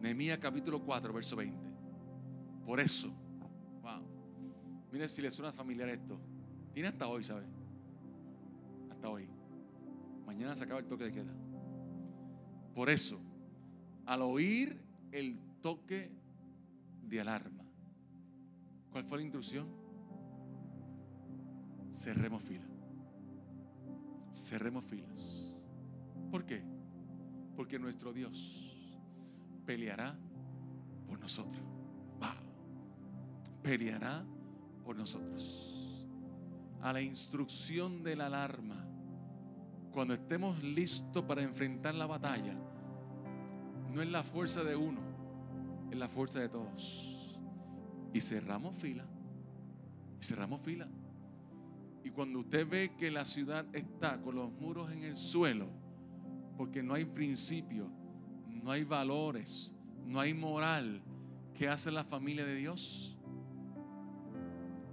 Nehemías 0.00 0.38
capítulo 0.38 0.82
4, 0.82 1.12
verso 1.12 1.36
20. 1.36 1.58
Por 2.66 2.80
eso, 2.80 3.08
wow. 3.82 4.02
Mire 4.90 5.08
si 5.08 5.22
le 5.22 5.30
suena 5.30 5.52
familiar 5.52 5.88
esto. 5.88 6.18
Tiene 6.72 6.88
hasta 6.88 7.08
hoy, 7.08 7.24
¿sabe? 7.24 7.44
Hasta 8.90 9.08
hoy. 9.08 9.28
Mañana 10.26 10.56
se 10.56 10.64
acaba 10.64 10.80
el 10.80 10.86
toque 10.86 11.04
de 11.04 11.12
queda. 11.12 11.32
Por 12.74 12.88
eso, 12.88 13.20
al 14.06 14.22
oír 14.22 14.80
el 15.10 15.38
toque 15.60 16.10
de 17.02 17.20
alarma, 17.20 17.64
¿cuál 18.90 19.04
fue 19.04 19.18
la 19.18 19.24
instrucción? 19.24 19.68
Cerremos 21.92 22.42
filas. 22.42 22.68
Cerremos 24.32 24.84
filas. 24.84 25.68
¿Por 26.30 26.46
qué? 26.46 26.71
Porque 27.56 27.78
nuestro 27.78 28.12
Dios 28.12 28.76
peleará 29.66 30.16
por 31.06 31.18
nosotros. 31.18 31.62
Peleará 33.62 34.24
por 34.84 34.96
nosotros. 34.96 36.06
A 36.80 36.92
la 36.92 37.00
instrucción 37.00 38.02
de 38.02 38.16
la 38.16 38.26
alarma, 38.26 38.84
cuando 39.92 40.14
estemos 40.14 40.62
listos 40.62 41.22
para 41.24 41.42
enfrentar 41.42 41.94
la 41.94 42.06
batalla, 42.06 42.56
no 43.92 44.02
es 44.02 44.08
la 44.08 44.22
fuerza 44.22 44.64
de 44.64 44.74
uno, 44.74 45.00
es 45.90 45.98
la 45.98 46.08
fuerza 46.08 46.40
de 46.40 46.48
todos. 46.48 47.38
Y 48.12 48.20
cerramos 48.20 48.74
fila. 48.74 49.04
Y 50.20 50.24
cerramos 50.24 50.60
fila. 50.60 50.88
Y 52.04 52.10
cuando 52.10 52.40
usted 52.40 52.68
ve 52.68 52.94
que 52.96 53.10
la 53.10 53.24
ciudad 53.24 53.64
está 53.74 54.20
con 54.20 54.34
los 54.34 54.50
muros 54.50 54.90
en 54.90 55.04
el 55.04 55.16
suelo, 55.16 55.68
porque 56.56 56.82
no 56.82 56.94
hay 56.94 57.04
principio, 57.04 57.90
no 58.48 58.70
hay 58.70 58.84
valores, 58.84 59.74
no 60.06 60.20
hay 60.20 60.34
moral. 60.34 61.02
¿Qué 61.54 61.68
hace 61.68 61.90
la 61.90 62.04
familia 62.04 62.44
de 62.44 62.54
Dios? 62.54 63.16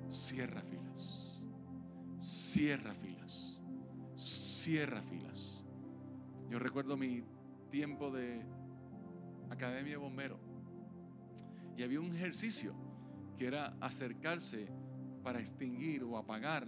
Cierra 0.08 0.62
filas. 0.62 1.46
Cierra 2.20 2.94
filas. 2.94 3.64
Cierra 4.16 5.02
filas. 5.02 5.66
Yo 6.50 6.60
recuerdo 6.60 6.98
mi 6.98 7.24
tiempo 7.70 8.12
de 8.12 8.42
academia 9.50 9.94
de 9.94 9.98
bombero 9.98 10.40
y 11.78 11.84
había 11.84 12.00
un 12.00 12.14
ejercicio 12.14 12.74
que 13.38 13.48
era 13.48 13.78
acercarse 13.80 14.68
para 15.24 15.40
extinguir 15.40 16.04
o 16.04 16.18
apagar 16.18 16.68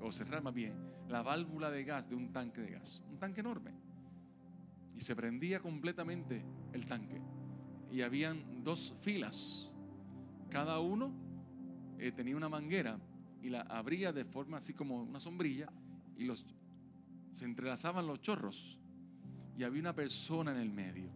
o 0.00 0.12
cerrar 0.12 0.42
más 0.42 0.54
bien 0.54 0.74
la 1.08 1.22
válvula 1.22 1.70
de 1.70 1.84
gas 1.84 2.08
de 2.08 2.14
un 2.14 2.32
tanque 2.32 2.60
de 2.60 2.70
gas, 2.70 3.02
un 3.10 3.18
tanque 3.18 3.40
enorme 3.40 3.72
y 5.00 5.02
se 5.02 5.16
prendía 5.16 5.60
completamente 5.60 6.44
el 6.74 6.84
tanque. 6.84 7.22
Y 7.90 8.02
habían 8.02 8.62
dos 8.62 8.92
filas. 9.00 9.74
Cada 10.50 10.78
uno 10.78 11.10
eh, 11.98 12.12
tenía 12.12 12.36
una 12.36 12.50
manguera 12.50 13.00
y 13.42 13.48
la 13.48 13.62
abría 13.62 14.12
de 14.12 14.26
forma 14.26 14.58
así 14.58 14.74
como 14.74 15.02
una 15.02 15.18
sombrilla 15.18 15.72
y 16.18 16.24
los, 16.24 16.44
se 17.32 17.46
entrelazaban 17.46 18.06
los 18.06 18.20
chorros. 18.20 18.78
Y 19.56 19.62
había 19.62 19.80
una 19.80 19.94
persona 19.94 20.50
en 20.50 20.58
el 20.58 20.70
medio, 20.70 21.10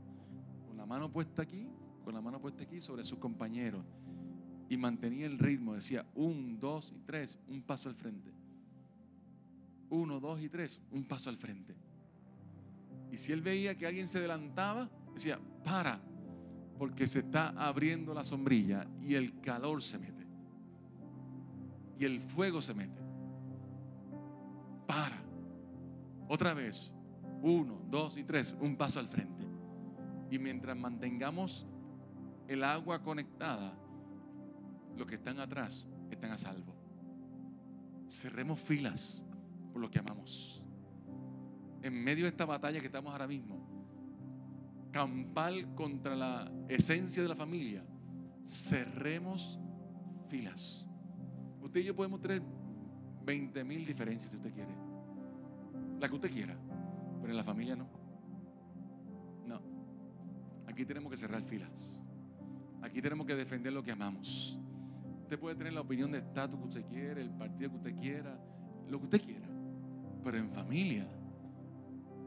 con 0.67 0.79
la 0.79 0.87
mano 0.87 1.13
puesta 1.13 1.43
aquí, 1.43 1.69
con 2.05 2.15
la 2.15 2.23
mano 2.23 2.41
puesta 2.41 2.63
aquí 2.63 2.81
sobre 2.81 3.05
sus 3.05 3.19
compañeros. 3.19 3.85
Y 4.71 4.79
mantenía 4.79 5.27
el 5.27 5.39
ritmo, 5.39 5.75
decía 5.75 6.07
un, 6.15 6.59
dos 6.59 6.91
y 6.97 7.01
tres, 7.01 7.39
un 7.49 7.61
paso 7.61 7.91
al 7.91 7.95
frente. 7.95 8.33
Uno, 9.91 10.21
dos 10.21 10.41
y 10.41 10.49
tres, 10.49 10.81
un 10.91 11.05
paso 11.05 11.29
al 11.29 11.37
frente. 11.37 11.84
Y 13.15 13.17
si 13.17 13.31
él 13.31 13.43
veía 13.43 13.77
que 13.77 13.87
alguien 13.87 14.09
se 14.09 14.19
adelantaba, 14.19 14.91
decía, 15.15 15.39
para, 15.63 16.01
porque 16.77 17.07
se 17.07 17.21
está 17.21 17.51
abriendo 17.51 18.13
la 18.13 18.25
sombrilla 18.25 18.89
y 19.01 19.15
el 19.15 19.41
calor 19.41 19.81
se 19.81 20.01
mete. 20.01 20.27
Y 21.97 22.07
el 22.07 22.21
fuego 22.21 22.61
se 22.61 22.75
mete. 22.75 23.01
Para. 24.85 25.23
Otra 26.29 26.55
vez. 26.55 26.91
Uno, 27.41 27.83
dos 27.89 28.17
y 28.17 28.25
tres. 28.25 28.57
Un 28.61 28.75
paso 28.77 28.99
al 28.99 29.07
frente. 29.07 29.47
Y 30.29 30.41
mientras 30.41 30.77
mantengamos 30.77 31.69
el 32.49 32.65
agua 32.65 33.01
conectada, 33.01 33.79
los 34.97 35.07
que 35.07 35.15
están 35.15 35.39
atrás 35.39 35.87
están 36.11 36.33
a 36.33 36.39
salvo. 36.39 36.75
Cerremos 38.11 38.59
filas 38.59 39.25
por 39.73 39.81
lo 39.81 39.89
que 39.89 40.01
amamos 40.01 40.64
en 41.85 42.03
medio 42.03 42.25
de 42.25 42.31
esta 42.31 42.47
batalla 42.47 42.81
que 42.81 42.87
estamos 42.87 43.13
ahora 43.13 43.27
mismo, 43.27 43.59
campal 44.91 45.75
contra 45.75 46.17
la 46.17 46.51
esencia 46.67 47.23
de 47.23 47.29
la 47.29 47.37
familia, 47.37 47.85
cerremos 48.43 49.61
filas. 50.29 50.89
Usted 51.61 51.81
y 51.81 51.85
yo 51.85 51.95
podemos 51.95 52.23
tener 52.23 52.43
20 53.27 53.65
mil 53.65 53.85
diferencias 53.85 54.31
si 54.31 54.37
usted 54.39 54.55
quiere. 54.55 54.75
La 56.01 56.09
que 56.09 56.15
usted 56.15 56.31
quiera. 56.31 56.57
Pero 57.21 57.31
en 57.31 57.37
la 57.37 57.45
familia 57.45 57.77
no. 57.77 57.87
No. 59.47 59.61
Aquí 60.67 60.87
tenemos 60.87 61.11
que 61.11 61.19
cerrar 61.19 61.43
filas. 61.43 61.93
Aquí 62.81 63.03
tenemos 63.03 63.27
que 63.27 63.35
defender 63.35 63.75
lo 63.75 63.83
que 63.83 63.93
amamos. 63.93 64.59
Usted 65.25 65.39
puede 65.39 65.55
tener 65.55 65.75
la 65.75 65.83
opinión 65.83 66.11
de 66.13 66.19
estatus 66.19 66.59
que 66.59 66.65
usted 66.65 66.87
quiera, 66.87 67.21
el 67.21 67.31
partido 67.31 67.73
que 67.73 67.77
usted 67.77 67.97
quiera, 67.97 68.39
lo 68.89 68.99
que 69.01 69.05
usted 69.05 69.23
quiera. 69.23 69.49
Pero 70.23 70.39
en 70.39 70.49
familia 70.49 71.07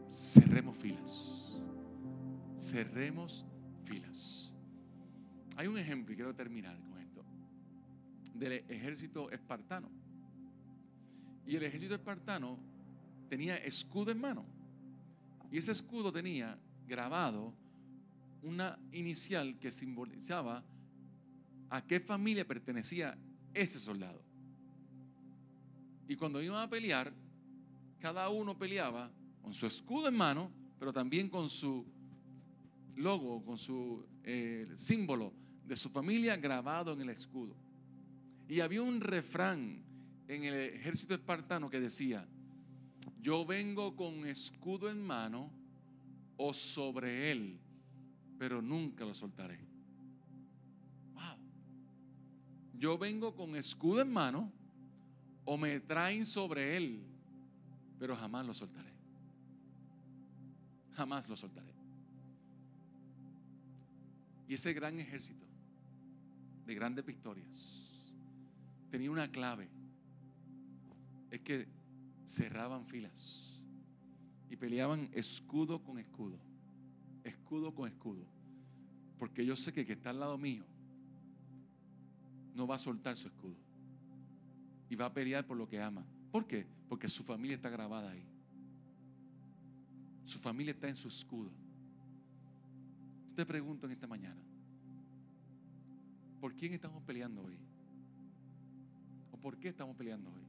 cerremos 0.10 0.78
filas. 0.78 1.60
Cerremos 2.58 3.46
filas. 3.86 4.56
Hay 5.56 5.68
un 5.68 5.78
ejemplo, 5.78 6.14
y 6.14 6.16
quiero 6.16 6.36
terminar 6.36 6.80
con 6.84 7.00
esto, 7.00 7.24
del 8.34 8.54
ejército 8.68 9.32
espartano. 9.32 9.90
Y 11.46 11.56
el 11.56 11.64
ejército 11.64 11.96
espartano 11.96 12.60
tenía 13.30 13.58
escudo 13.58 14.12
en 14.12 14.20
mano. 14.20 14.46
Y 15.52 15.58
ese 15.58 15.72
escudo 15.72 16.12
tenía 16.12 16.58
grabado 16.88 17.54
una 18.44 18.78
inicial 18.92 19.58
que 19.60 19.72
simbolizaba 19.72 20.64
a 21.70 21.86
qué 21.86 22.00
familia 22.00 22.48
pertenecía 22.48 23.18
ese 23.54 23.80
soldado. 23.80 24.22
Y 26.08 26.16
cuando 26.16 26.42
iban 26.42 26.62
a 26.62 26.70
pelear, 26.70 27.14
cada 28.00 28.30
uno 28.30 28.58
peleaba 28.58 29.12
con 29.48 29.54
su 29.54 29.66
escudo 29.66 30.10
en 30.10 30.16
mano, 30.18 30.52
pero 30.78 30.92
también 30.92 31.30
con 31.30 31.50
su 31.50 31.86
logo, 32.98 33.46
con 33.46 33.58
su 33.58 34.06
eh, 34.26 34.68
símbolo 34.76 35.32
de 35.66 35.78
su 35.78 35.88
familia 35.88 36.36
grabado 36.36 36.92
en 36.92 37.00
el 37.00 37.12
escudo. 37.12 37.56
Y 38.50 38.60
había 38.60 38.82
un 38.82 39.00
refrán 39.00 39.86
en 40.28 40.44
el 40.44 40.54
ejército 40.54 41.14
espartano 41.14 41.70
que 41.70 41.80
decía, 41.80 42.28
yo 43.22 43.46
vengo 43.46 43.96
con 43.96 44.26
escudo 44.26 44.90
en 44.90 45.02
mano 45.02 45.50
o 46.36 46.54
sobre 46.54 47.32
él, 47.32 47.58
pero 48.38 48.62
nunca 48.62 49.06
lo 49.06 49.14
soltaré. 49.14 49.60
Wow. 51.14 51.38
Yo 52.74 52.98
vengo 52.98 53.34
con 53.34 53.56
escudo 53.56 54.02
en 54.02 54.12
mano 54.12 54.52
o 55.46 55.56
me 55.56 55.80
traen 55.80 56.26
sobre 56.26 56.76
él, 56.76 57.02
pero 57.98 58.14
jamás 58.14 58.46
lo 58.46 58.54
soltaré. 58.54 58.97
Jamás 60.98 61.30
lo 61.30 61.38
soltaré. 61.38 61.76
Y 64.48 64.56
ese 64.56 64.74
gran 64.74 65.00
ejército 65.00 65.46
de 66.66 66.74
grandes 66.74 67.06
victorias 67.06 68.16
tenía 68.90 69.12
una 69.12 69.30
clave. 69.30 69.70
Es 71.30 71.42
que 71.42 71.68
cerraban 72.26 72.88
filas 72.88 73.62
y 74.50 74.56
peleaban 74.56 75.08
escudo 75.14 75.84
con 75.84 76.00
escudo, 76.00 76.40
escudo 77.24 77.76
con 77.76 77.88
escudo. 77.88 78.26
Porque 79.20 79.46
yo 79.46 79.56
sé 79.56 79.72
que 79.72 79.82
el 79.82 79.86
que 79.86 79.94
está 79.94 80.10
al 80.10 80.20
lado 80.20 80.40
mío 80.40 80.66
no 82.56 82.66
va 82.66 82.74
a 82.74 82.80
soltar 82.80 83.16
su 83.16 83.28
escudo 83.28 83.58
y 84.90 84.96
va 84.96 85.06
a 85.06 85.14
pelear 85.14 85.46
por 85.46 85.58
lo 85.58 85.68
que 85.68 85.80
ama. 85.80 86.04
¿Por 86.32 86.48
qué? 86.48 86.66
Porque 86.90 87.08
su 87.08 87.24
familia 87.24 87.56
está 87.56 87.70
grabada 87.70 88.10
ahí. 88.10 88.26
Su 90.28 90.40
familia 90.40 90.74
está 90.74 90.90
en 90.90 90.96
su 90.96 91.08
escudo. 91.08 91.50
Te 93.34 93.46
pregunto 93.46 93.86
en 93.86 93.94
esta 93.94 94.08
mañana, 94.08 94.42
¿por 96.42 96.54
quién 96.54 96.74
estamos 96.74 97.02
peleando 97.04 97.44
hoy? 97.44 97.58
¿O 99.32 99.38
por 99.38 99.58
qué 99.58 99.70
estamos 99.70 99.96
peleando 99.96 100.30
hoy? 100.30 100.42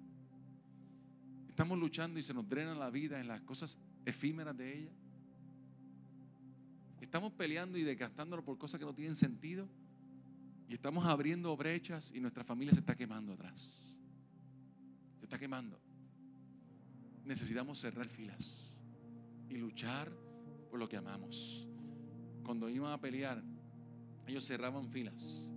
Estamos 1.48 1.78
luchando 1.78 2.18
y 2.18 2.24
se 2.24 2.34
nos 2.34 2.48
drena 2.48 2.74
la 2.74 2.90
vida 2.90 3.20
en 3.20 3.28
las 3.28 3.40
cosas 3.42 3.78
efímeras 4.04 4.56
de 4.56 4.80
ella. 4.80 4.92
Estamos 7.00 7.32
peleando 7.34 7.78
y 7.78 7.84
desgastándolo 7.84 8.44
por 8.44 8.58
cosas 8.58 8.80
que 8.80 8.84
no 8.84 8.94
tienen 8.96 9.14
sentido. 9.14 9.68
Y 10.68 10.74
estamos 10.74 11.06
abriendo 11.06 11.56
brechas 11.56 12.10
y 12.12 12.18
nuestra 12.18 12.42
familia 12.42 12.74
se 12.74 12.80
está 12.80 12.96
quemando 12.96 13.32
atrás. 13.32 13.80
Se 15.20 15.24
está 15.24 15.38
quemando. 15.38 15.78
Necesitamos 17.24 17.78
cerrar 17.78 18.08
filas 18.08 18.67
y 19.48 19.56
luchar 19.56 20.10
por 20.70 20.78
lo 20.78 20.88
que 20.88 20.96
amamos. 20.96 21.68
Cuando 22.44 22.68
iban 22.68 22.92
a 22.92 23.00
pelear, 23.00 23.42
ellos 24.26 24.44
cerraban 24.44 24.88
filas. 24.88 25.52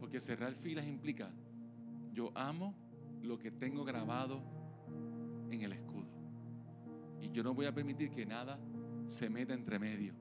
Porque 0.00 0.20
cerrar 0.20 0.54
filas 0.54 0.86
implica, 0.86 1.30
yo 2.12 2.30
amo 2.34 2.74
lo 3.22 3.38
que 3.38 3.50
tengo 3.50 3.84
grabado 3.84 4.42
en 5.50 5.62
el 5.62 5.72
escudo. 5.72 6.06
Y 7.20 7.30
yo 7.30 7.42
no 7.42 7.54
voy 7.54 7.66
a 7.66 7.74
permitir 7.74 8.10
que 8.10 8.24
nada 8.24 8.58
se 9.06 9.28
meta 9.28 9.54
entre 9.54 9.78
medio. 9.78 10.14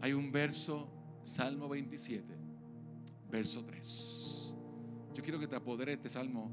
Hay 0.00 0.12
un 0.12 0.32
verso, 0.32 0.88
Salmo 1.22 1.68
27, 1.68 2.36
verso 3.30 3.64
3. 3.64 4.56
Yo 5.14 5.22
quiero 5.22 5.38
que 5.38 5.46
te 5.46 5.56
apodere 5.56 5.92
este 5.92 6.08
salmo 6.08 6.50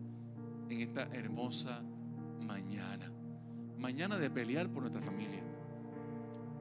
en 0.69 0.81
esta 0.81 1.03
hermosa 1.03 1.81
mañana. 2.41 3.11
Mañana 3.77 4.17
de 4.17 4.29
pelear 4.29 4.69
por 4.69 4.81
nuestra 4.81 5.01
familia. 5.01 5.41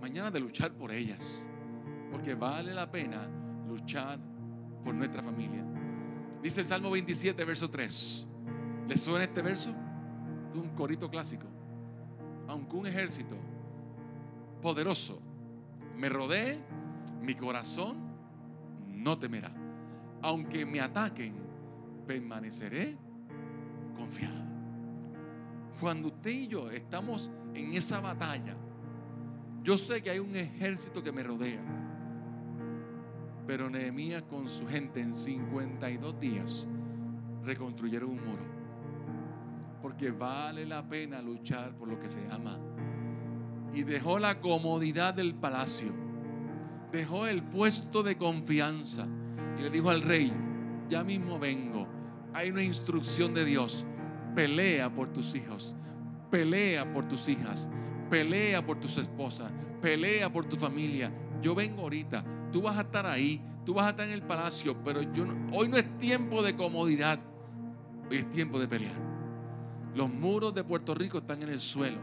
Mañana 0.01 0.31
de 0.31 0.41
luchar 0.41 0.73
por 0.73 0.93
ellas. 0.93 1.47
Porque 2.11 2.35
vale 2.35 2.73
la 2.75 2.91
pena 2.91 3.29
luchar 3.67 4.19
por 4.85 4.95
nuestra 4.95 5.23
familia. 5.23 5.65
Dice 6.43 6.61
el 6.61 6.67
Salmo 6.67 6.91
27, 6.91 7.45
verso 7.45 7.69
3. 7.69 8.27
¿Le 8.89 8.97
suena 8.97 9.25
este 9.25 9.43
verso? 9.43 9.75
un 10.59 10.71
corito 10.71 11.11
clásico. 11.11 11.47
Aunque 12.49 12.77
un 12.77 12.87
ejército 12.87 13.37
poderoso 14.63 15.21
me 15.97 16.09
rodee, 16.09 16.59
mi 17.23 17.35
corazón 17.35 17.97
no 18.89 19.19
temerá. 19.19 19.53
Aunque 20.23 20.65
me 20.65 20.81
ataquen, 20.81 21.35
permaneceré 22.07 22.97
confiado. 23.97 24.46
Cuando 25.81 26.09
usted 26.09 26.31
y 26.31 26.47
yo 26.49 26.71
estamos 26.71 27.31
en 27.55 27.75
esa 27.75 28.01
batalla, 28.01 28.57
yo 29.63 29.77
sé 29.77 30.03
que 30.03 30.11
hay 30.11 30.19
un 30.19 30.35
ejército 30.37 31.03
que 31.03 31.13
me 31.13 31.23
rodea. 31.23 31.63
Pero 33.47 33.71
Nehemías 33.71 34.23
con 34.23 34.49
su 34.49 34.67
gente 34.67 35.01
en 35.01 35.13
52 35.13 36.21
días 36.21 36.69
reconstruyeron 37.45 38.11
un 38.11 38.25
muro 38.25 38.57
porque 39.87 40.11
vale 40.11 40.67
la 40.67 40.85
pena 40.85 41.23
luchar 41.23 41.77
por 41.77 41.87
lo 41.87 42.01
que 42.01 42.09
se 42.09 42.21
ama. 42.29 42.59
Y 43.73 43.85
dejó 43.85 44.19
la 44.19 44.41
comodidad 44.41 45.15
del 45.15 45.37
palacio, 45.37 45.93
dejó 46.91 47.29
el 47.29 47.45
puesto 47.45 48.03
de 48.03 48.17
confianza 48.17 49.07
y 49.57 49.63
le 49.63 49.71
dijo 49.71 49.91
al 49.91 50.03
rey, 50.03 50.33
ya 50.89 51.05
mismo 51.05 51.39
vengo, 51.39 51.87
hay 52.33 52.51
una 52.51 52.65
instrucción 52.65 53.33
de 53.33 53.45
Dios, 53.45 53.87
pelea 54.37 54.93
por 54.93 55.09
tus 55.09 55.35
hijos, 55.35 55.75
pelea 56.31 56.93
por 56.93 57.09
tus 57.09 57.27
hijas, 57.27 57.71
pelea 58.11 58.65
por 58.65 58.79
tus 58.79 58.99
esposas, 58.99 59.51
pelea 59.81 60.31
por 60.31 60.45
tu 60.45 60.57
familia. 60.57 61.11
Yo 61.41 61.55
vengo 61.55 61.81
ahorita, 61.83 62.23
tú 62.53 62.61
vas 62.61 62.77
a 62.77 62.83
estar 62.83 63.07
ahí, 63.07 63.43
tú 63.65 63.73
vas 63.73 63.87
a 63.87 63.91
estar 63.91 64.07
en 64.07 64.13
el 64.13 64.23
palacio, 64.23 64.77
pero 64.85 65.01
yo 65.01 65.25
hoy 65.53 65.69
no 65.69 65.79
es 65.79 65.97
tiempo 65.97 66.43
de 66.43 66.55
comodidad, 66.55 67.19
hoy 68.11 68.19
es 68.19 68.31
tiempo 68.31 68.61
de 68.61 68.69
pelear. 68.69 68.95
Los 69.95 70.13
muros 70.13 70.55
de 70.55 70.63
Puerto 70.63 70.95
Rico 70.95 71.17
están 71.17 71.43
en 71.43 71.49
el 71.49 71.59
suelo. 71.59 71.99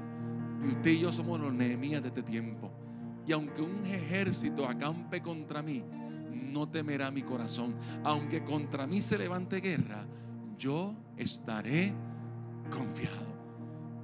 Y 0.64 0.70
usted 0.70 0.90
y 0.90 1.00
yo 1.02 1.12
somos 1.12 1.40
los 1.40 1.54
Nehemías 1.54 2.02
de 2.02 2.08
este 2.08 2.24
tiempo. 2.24 2.72
Y 3.28 3.32
aunque 3.32 3.62
un 3.62 3.86
ejército 3.86 4.68
acampe 4.68 5.22
contra 5.22 5.62
mí, 5.62 5.84
no 6.52 6.68
temerá 6.68 7.12
mi 7.12 7.22
corazón. 7.22 7.76
Aunque 8.04 8.44
contra 8.44 8.88
mí 8.88 9.02
se 9.02 9.20
levante 9.20 9.62
guerra, 9.62 10.08
yo 10.58 10.96
estaré 11.16 11.94
confiado. 12.70 13.26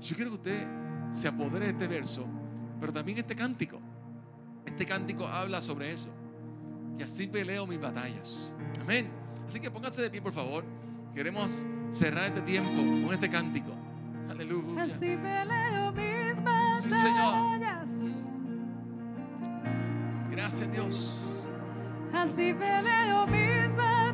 Yo 0.01 0.15
quiero 0.15 0.31
que 0.31 0.37
usted 0.37 0.67
se 1.11 1.27
apodere 1.27 1.65
de 1.65 1.71
este 1.71 1.87
verso, 1.87 2.25
pero 2.79 2.93
también 2.93 3.17
este 3.17 3.35
cántico. 3.35 3.79
Este 4.65 4.85
cántico 4.85 5.27
habla 5.27 5.61
sobre 5.61 5.91
eso. 5.93 6.09
Y 6.97 7.03
así 7.03 7.27
peleo 7.27 7.65
mis 7.65 7.79
batallas. 7.79 8.55
Amén. 8.81 9.09
Así 9.47 9.59
que 9.59 9.71
pónganse 9.71 10.01
de 10.01 10.09
pie, 10.09 10.21
por 10.21 10.33
favor. 10.33 10.63
Queremos 11.13 11.49
cerrar 11.89 12.25
este 12.25 12.41
tiempo 12.41 12.75
con 13.05 13.13
este 13.13 13.29
cántico. 13.29 13.71
Aleluya. 14.29 14.83
Así 14.83 15.17
peleo 15.17 15.91
mis 15.93 16.43
batallas. 16.43 16.83
Sí, 16.83 16.91
Señor. 16.91 17.33
Gracias, 20.29 20.71
Dios. 20.71 21.19
Así 22.13 22.53
peleo 22.53 23.27
mis 23.27 23.75
batallas. 23.75 24.08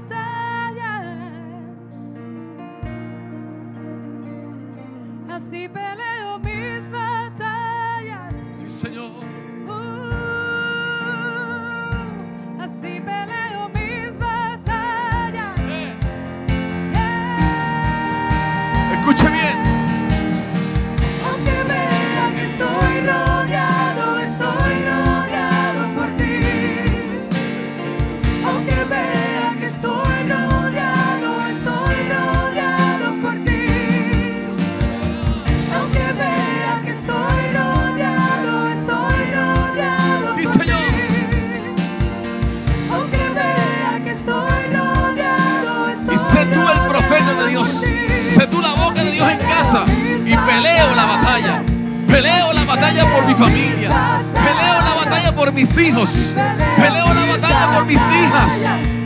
Peleo 53.89 54.82
la 54.82 54.95
batalla 54.95 55.32
por 55.36 55.52
mis 55.52 55.78
hijos. 55.78 56.36
Peleo 56.78 57.13
la 57.13 57.26
batalla 57.26 57.71
por 57.74 57.86
mis 57.86 58.02
hijas. 58.02 58.54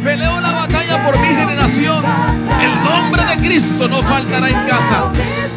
Peleo 0.03 0.39
la 0.39 0.51
batalla 0.51 1.05
por 1.05 1.19
mi 1.19 1.27
generación. 1.27 2.03
El 2.61 2.83
nombre 2.83 3.23
de 3.25 3.37
Cristo 3.37 3.87
no 3.87 4.01
faltará 4.03 4.49
en 4.49 4.67
casa. 4.67 5.11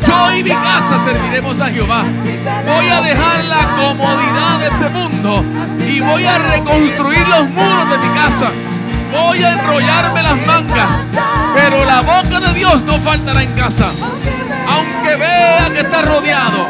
Yo 0.06 0.32
y 0.34 0.42
mi 0.42 0.50
casa 0.50 1.04
serviremos 1.04 1.60
a 1.60 1.66
Jehová. 1.66 2.04
Voy 2.66 2.88
a 2.88 3.00
dejar 3.00 3.44
la 3.44 3.68
comodidad 3.76 4.58
de 4.58 4.66
este 4.66 4.88
mundo 4.90 5.44
y 5.88 6.00
voy 6.00 6.24
a 6.24 6.38
reconstruir 6.38 7.26
los 7.28 7.48
muros 7.50 7.90
de 7.90 7.98
mi 7.98 8.08
casa. 8.14 8.50
Voy 9.12 9.42
a 9.42 9.52
enrollarme 9.52 10.22
las 10.22 10.46
mangas, 10.46 10.88
pero 11.54 11.84
la 11.84 12.00
boca 12.00 12.40
de 12.40 12.54
Dios 12.54 12.82
no 12.82 12.98
faltará 12.98 13.42
en 13.42 13.52
casa. 13.52 13.90
Aunque 15.12 15.26
vea 15.26 15.70
que 15.70 15.80
está 15.80 16.02
rodeado, 16.02 16.68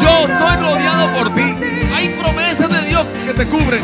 yo 0.00 0.08
estoy 0.08 0.56
rodeado 0.56 1.12
por 1.12 1.34
ti. 1.34 1.54
Hay 1.94 2.08
promesas 2.18 2.70
de 2.70 2.88
Dios 2.88 3.04
que 3.24 3.34
te 3.34 3.46
cubren. 3.46 3.82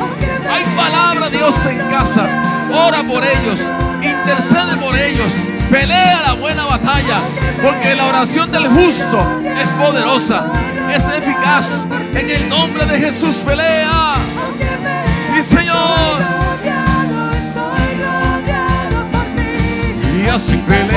Hay 0.51 0.65
palabra 0.75 1.29
de 1.29 1.37
Dios 1.37 1.55
en 1.67 1.79
casa. 1.91 2.27
Ora 2.71 3.03
por 3.03 3.23
ellos. 3.23 3.61
Intercede 4.03 4.77
por 4.81 4.97
ellos. 4.97 5.33
Pelea 5.71 6.23
la 6.23 6.33
buena 6.35 6.65
batalla. 6.65 7.21
Porque 7.63 7.95
la 7.95 8.07
oración 8.07 8.51
del 8.51 8.67
justo 8.69 9.43
es 9.45 9.69
poderosa. 9.85 10.47
Es 10.95 11.09
eficaz. 11.09 11.87
En 12.15 12.31
el 12.31 12.49
nombre 12.49 12.87
de 12.87 12.99
Jesús 12.99 13.37
pelea. 13.45 14.15
Mi 15.35 15.43
Señor. 15.43 16.23
Y 20.25 20.29
así 20.29 20.57
peleo 20.67 20.92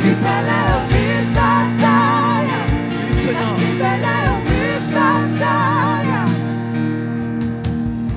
Así 0.00 0.14
peleo 0.14 0.78
mis 0.88 1.34
batallas. 1.34 2.70
Señor. 3.10 3.42
Así 3.42 3.66
peleo 3.78 4.34
mis 4.48 4.94
batallas. 4.94 6.30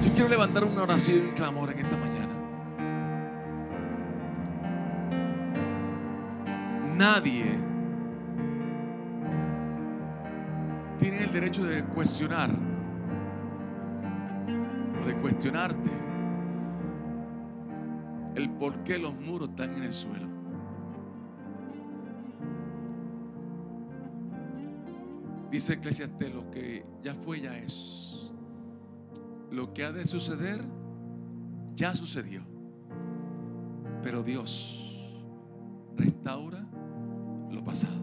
Yo 0.05 0.13
quiero 0.13 0.29
levantar 0.29 0.63
una 0.63 0.83
oración 0.83 1.17
y 1.17 1.19
un 1.27 1.33
clamor 1.33 1.71
en 1.71 1.79
esta 1.79 1.97
mañana. 1.97 2.33
Nadie 6.95 7.59
tiene 10.99 11.23
el 11.23 11.33
derecho 11.33 11.65
de 11.65 11.83
cuestionar 11.83 12.49
o 15.01 15.05
de 15.05 15.15
cuestionarte 15.15 15.91
el 18.35 18.49
por 18.51 18.73
qué 18.85 18.97
los 18.97 19.13
muros 19.15 19.49
están 19.49 19.75
en 19.75 19.83
el 19.83 19.91
suelo. 19.91 20.32
Dice 25.53 25.73
Eclesiastes, 25.73 26.33
lo 26.33 26.49
que 26.49 26.83
ya 27.03 27.13
fue 27.13 27.39
ya 27.39 27.55
es. 27.55 28.31
Lo 29.51 29.71
que 29.71 29.83
ha 29.83 29.91
de 29.91 30.03
suceder, 30.07 30.59
ya 31.75 31.93
sucedió. 31.93 32.41
Pero 34.01 34.23
Dios 34.23 35.13
restaura 35.95 36.67
lo 37.51 37.63
pasado. 37.63 37.93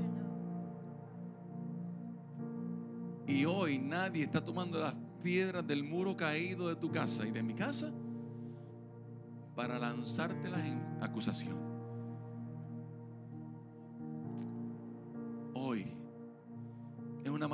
Y 3.27 3.45
hoy 3.47 3.81
nadie 3.81 4.23
está 4.23 4.45
tomando 4.45 4.79
las 4.79 4.95
piedras 5.21 5.67
del 5.67 5.83
muro 5.83 6.17
caído 6.17 6.69
de 6.69 6.77
tu 6.77 6.93
casa 6.93 7.27
y 7.27 7.33
de 7.33 7.43
mi 7.43 7.55
casa 7.55 7.93
para 9.57 9.77
lanzártelas 9.77 10.65
en 10.67 10.81
acusación. 11.01 11.70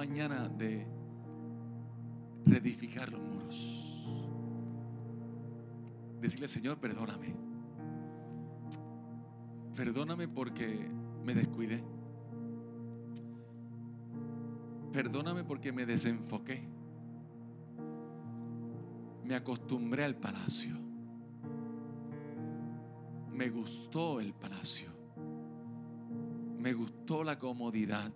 Mañana 0.06 0.48
de 0.48 0.86
reedificar 2.44 3.10
los 3.10 3.20
muros. 3.20 4.06
Decirle, 6.20 6.46
Señor, 6.46 6.78
perdóname. 6.78 7.34
Perdóname 9.74 10.28
porque 10.28 10.88
me 11.24 11.34
descuidé. 11.34 11.82
Perdóname 14.92 15.42
porque 15.44 15.72
me 15.72 15.84
desenfoqué. 15.84 16.62
Me 19.24 19.34
acostumbré 19.34 20.04
al 20.04 20.14
palacio. 20.14 20.76
Me 23.32 23.50
gustó 23.50 24.20
el 24.20 24.32
palacio. 24.32 24.88
Me 26.58 26.72
gustó 26.72 27.24
la 27.24 27.38
comodidad. 27.38 28.12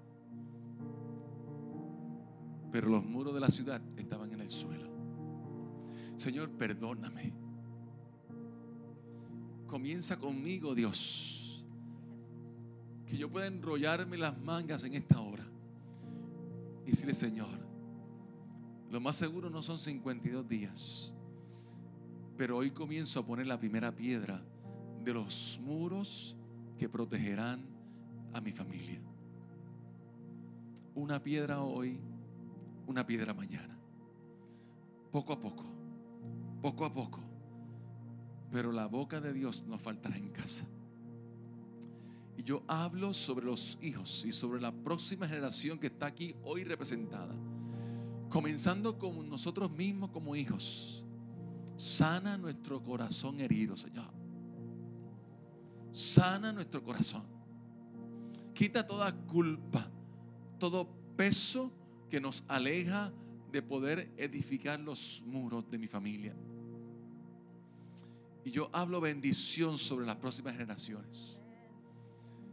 Pero 2.71 2.89
los 2.89 3.05
muros 3.05 3.35
de 3.35 3.41
la 3.41 3.49
ciudad 3.49 3.81
estaban 3.97 4.33
en 4.33 4.41
el 4.41 4.51
suelo. 4.51 4.91
Señor, 6.17 6.51
perdóname. 6.51 7.33
Comienza 9.67 10.19
conmigo, 10.19 10.75
Dios. 10.75 11.65
Que 13.07 13.17
yo 13.17 13.31
pueda 13.31 13.47
enrollarme 13.47 14.17
las 14.17 14.39
mangas 14.39 14.85
en 14.85 14.95
esta 14.95 15.21
hora. 15.21 15.47
Y 16.85 16.91
decirle, 16.91 17.15
Señor, 17.15 17.71
lo 18.91 19.01
más 19.01 19.17
seguro 19.17 19.49
no 19.49 19.63
son 19.63 19.79
52 19.79 20.49
días. 20.49 21.15
Pero 22.37 22.57
hoy 22.57 22.71
comienzo 22.71 23.21
a 23.21 23.27
poner 23.27 23.47
la 23.47 23.59
primera 23.59 23.95
piedra 23.95 24.43
de 25.05 25.15
los 25.15 25.61
muros 25.63 26.37
que 26.79 26.89
protegerán 26.89 27.65
a 28.33 28.41
mi 28.41 28.53
familia. 28.53 29.01
Una 30.95 31.23
piedra 31.23 31.63
hoy, 31.63 32.01
una 32.91 33.07
piedra 33.07 33.33
mañana. 33.33 33.79
Poco 35.13 35.33
a 35.33 35.41
poco, 35.41 35.65
poco 36.61 36.85
a 36.85 36.93
poco. 36.93 37.21
Pero 38.51 38.73
la 38.73 38.87
boca 38.87 39.21
de 39.21 39.33
Dios 39.33 39.65
no 39.67 39.79
faltará 39.79 40.17
en 40.17 40.31
casa. 40.31 40.65
Y 42.37 42.43
yo 42.43 42.65
hablo 42.67 43.15
sobre 43.15 43.47
los 43.47 43.79
hijos 43.81 44.25
y 44.25 44.33
sobre 44.33 44.61
la 44.61 44.73
próxima 44.73 45.29
generación 45.29 45.79
que 45.79 45.87
está 45.87 46.07
aquí 46.07 46.35
hoy 46.43 46.65
representada. 46.65 47.35
Comenzando 48.29 48.99
con 48.99 49.29
nosotros 49.29 49.71
mismos 49.71 50.11
como 50.11 50.35
hijos. 50.35 51.05
Sana 51.77 52.37
nuestro 52.37 52.83
corazón 52.83 53.41
herido, 53.41 53.77
Señor. 53.77 54.13
Sana 55.93 56.53
nuestro 56.53 56.83
corazón. 56.83 57.23
Quita 58.53 58.85
toda 58.85 59.15
culpa, 59.27 59.89
todo 60.59 60.89
peso 61.17 61.73
que 62.11 62.21
nos 62.21 62.45
aleja 62.49 63.13
de 63.51 63.63
poder 63.63 64.13
edificar 64.17 64.79
los 64.81 65.23
muros 65.27 65.71
de 65.71 65.79
mi 65.79 65.87
familia. 65.87 66.35
Y 68.45 68.51
yo 68.51 68.69
hablo 68.73 69.01
bendición 69.01 69.79
sobre 69.79 70.07
las 70.07 70.17
próximas 70.17 70.53
generaciones. 70.55 71.43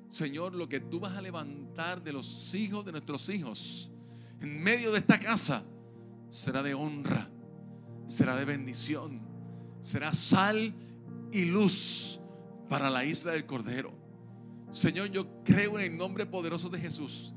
Señor, 0.09 0.53
lo 0.53 0.69
que 0.69 0.79
tú 0.79 0.99
vas 0.99 1.17
a 1.17 1.21
levantar 1.21 2.03
de 2.03 2.13
los 2.13 2.53
hijos 2.53 2.85
de 2.85 2.91
nuestros 2.91 3.27
hijos 3.29 3.91
en 4.39 4.61
medio 4.61 4.91
de 4.91 4.99
esta 4.99 5.19
casa 5.19 5.63
será 6.29 6.63
de 6.63 6.73
honra, 6.73 7.29
será 8.05 8.35
de 8.35 8.45
bendición, 8.45 9.21
será 9.81 10.13
sal 10.13 10.73
y 11.31 11.45
luz 11.45 12.19
para 12.69 12.89
la 12.89 13.03
isla 13.03 13.33
del 13.33 13.45
Cordero. 13.45 13.93
Señor, 14.71 15.09
yo 15.09 15.43
creo 15.43 15.79
en 15.79 15.91
el 15.91 15.97
nombre 15.97 16.25
poderoso 16.25 16.69
de 16.69 16.79
Jesús 16.79 17.33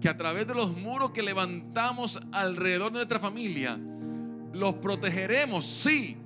que 0.00 0.08
a 0.08 0.16
través 0.16 0.46
de 0.46 0.54
los 0.54 0.76
muros 0.76 1.10
que 1.10 1.22
levantamos 1.22 2.20
alrededor 2.32 2.92
de 2.92 2.98
nuestra 2.98 3.18
familia, 3.18 3.78
los 4.52 4.74
protegeremos, 4.74 5.64
sí, 5.64 6.16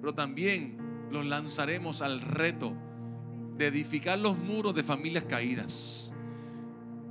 pero 0.00 0.14
también 0.14 0.78
los 1.10 1.24
lanzaremos 1.24 2.02
al 2.02 2.20
reto 2.20 2.74
de 3.56 3.66
edificar 3.68 4.18
los 4.18 4.36
muros 4.36 4.74
de 4.74 4.82
familias 4.82 5.24
caídas. 5.24 6.12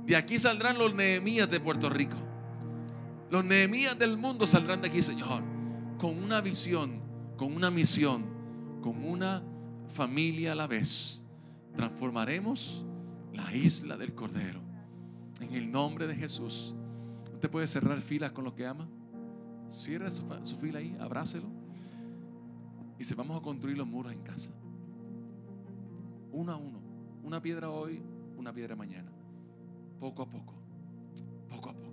De 0.06 0.16
aquí 0.16 0.38
saldrán 0.38 0.76
los 0.76 0.94
Nehemías 0.94 1.50
de 1.50 1.60
Puerto 1.60 1.88
Rico. 1.88 2.16
Los 3.30 3.44
Nehemías 3.44 3.98
del 3.98 4.18
mundo 4.18 4.46
saldrán 4.46 4.82
de 4.82 4.88
aquí, 4.88 5.02
Señor, 5.02 5.42
con 5.98 6.22
una 6.22 6.40
visión, 6.42 7.00
con 7.36 7.54
una 7.54 7.70
misión, 7.70 8.26
con 8.82 9.04
una 9.04 9.42
familia 9.88 10.52
a 10.52 10.54
la 10.54 10.66
vez. 10.66 11.24
Transformaremos 11.74 12.84
la 13.32 13.54
isla 13.56 13.96
del 13.96 14.14
Cordero. 14.14 14.63
En 15.40 15.52
el 15.54 15.70
nombre 15.70 16.06
de 16.06 16.14
Jesús. 16.14 16.74
Usted 17.32 17.50
puede 17.50 17.66
cerrar 17.66 18.00
filas 18.00 18.32
con 18.32 18.44
lo 18.44 18.54
que 18.54 18.66
ama. 18.66 18.88
Cierre 19.70 20.10
su, 20.10 20.22
su 20.42 20.56
fila 20.56 20.78
ahí, 20.78 20.96
abrácelo. 21.00 21.48
Y 22.98 23.04
se 23.04 23.14
vamos 23.14 23.36
a 23.36 23.42
construir 23.42 23.76
los 23.76 23.86
muros 23.86 24.12
en 24.12 24.22
casa. 24.22 24.50
Uno 26.32 26.52
a 26.52 26.56
uno. 26.56 26.80
Una 27.22 27.40
piedra 27.40 27.70
hoy, 27.70 28.02
una 28.36 28.52
piedra 28.52 28.76
mañana. 28.76 29.10
Poco 30.00 30.22
a 30.22 30.26
poco. 30.26 30.54
Poco 31.48 31.70
a 31.70 31.72
poco. 31.72 31.83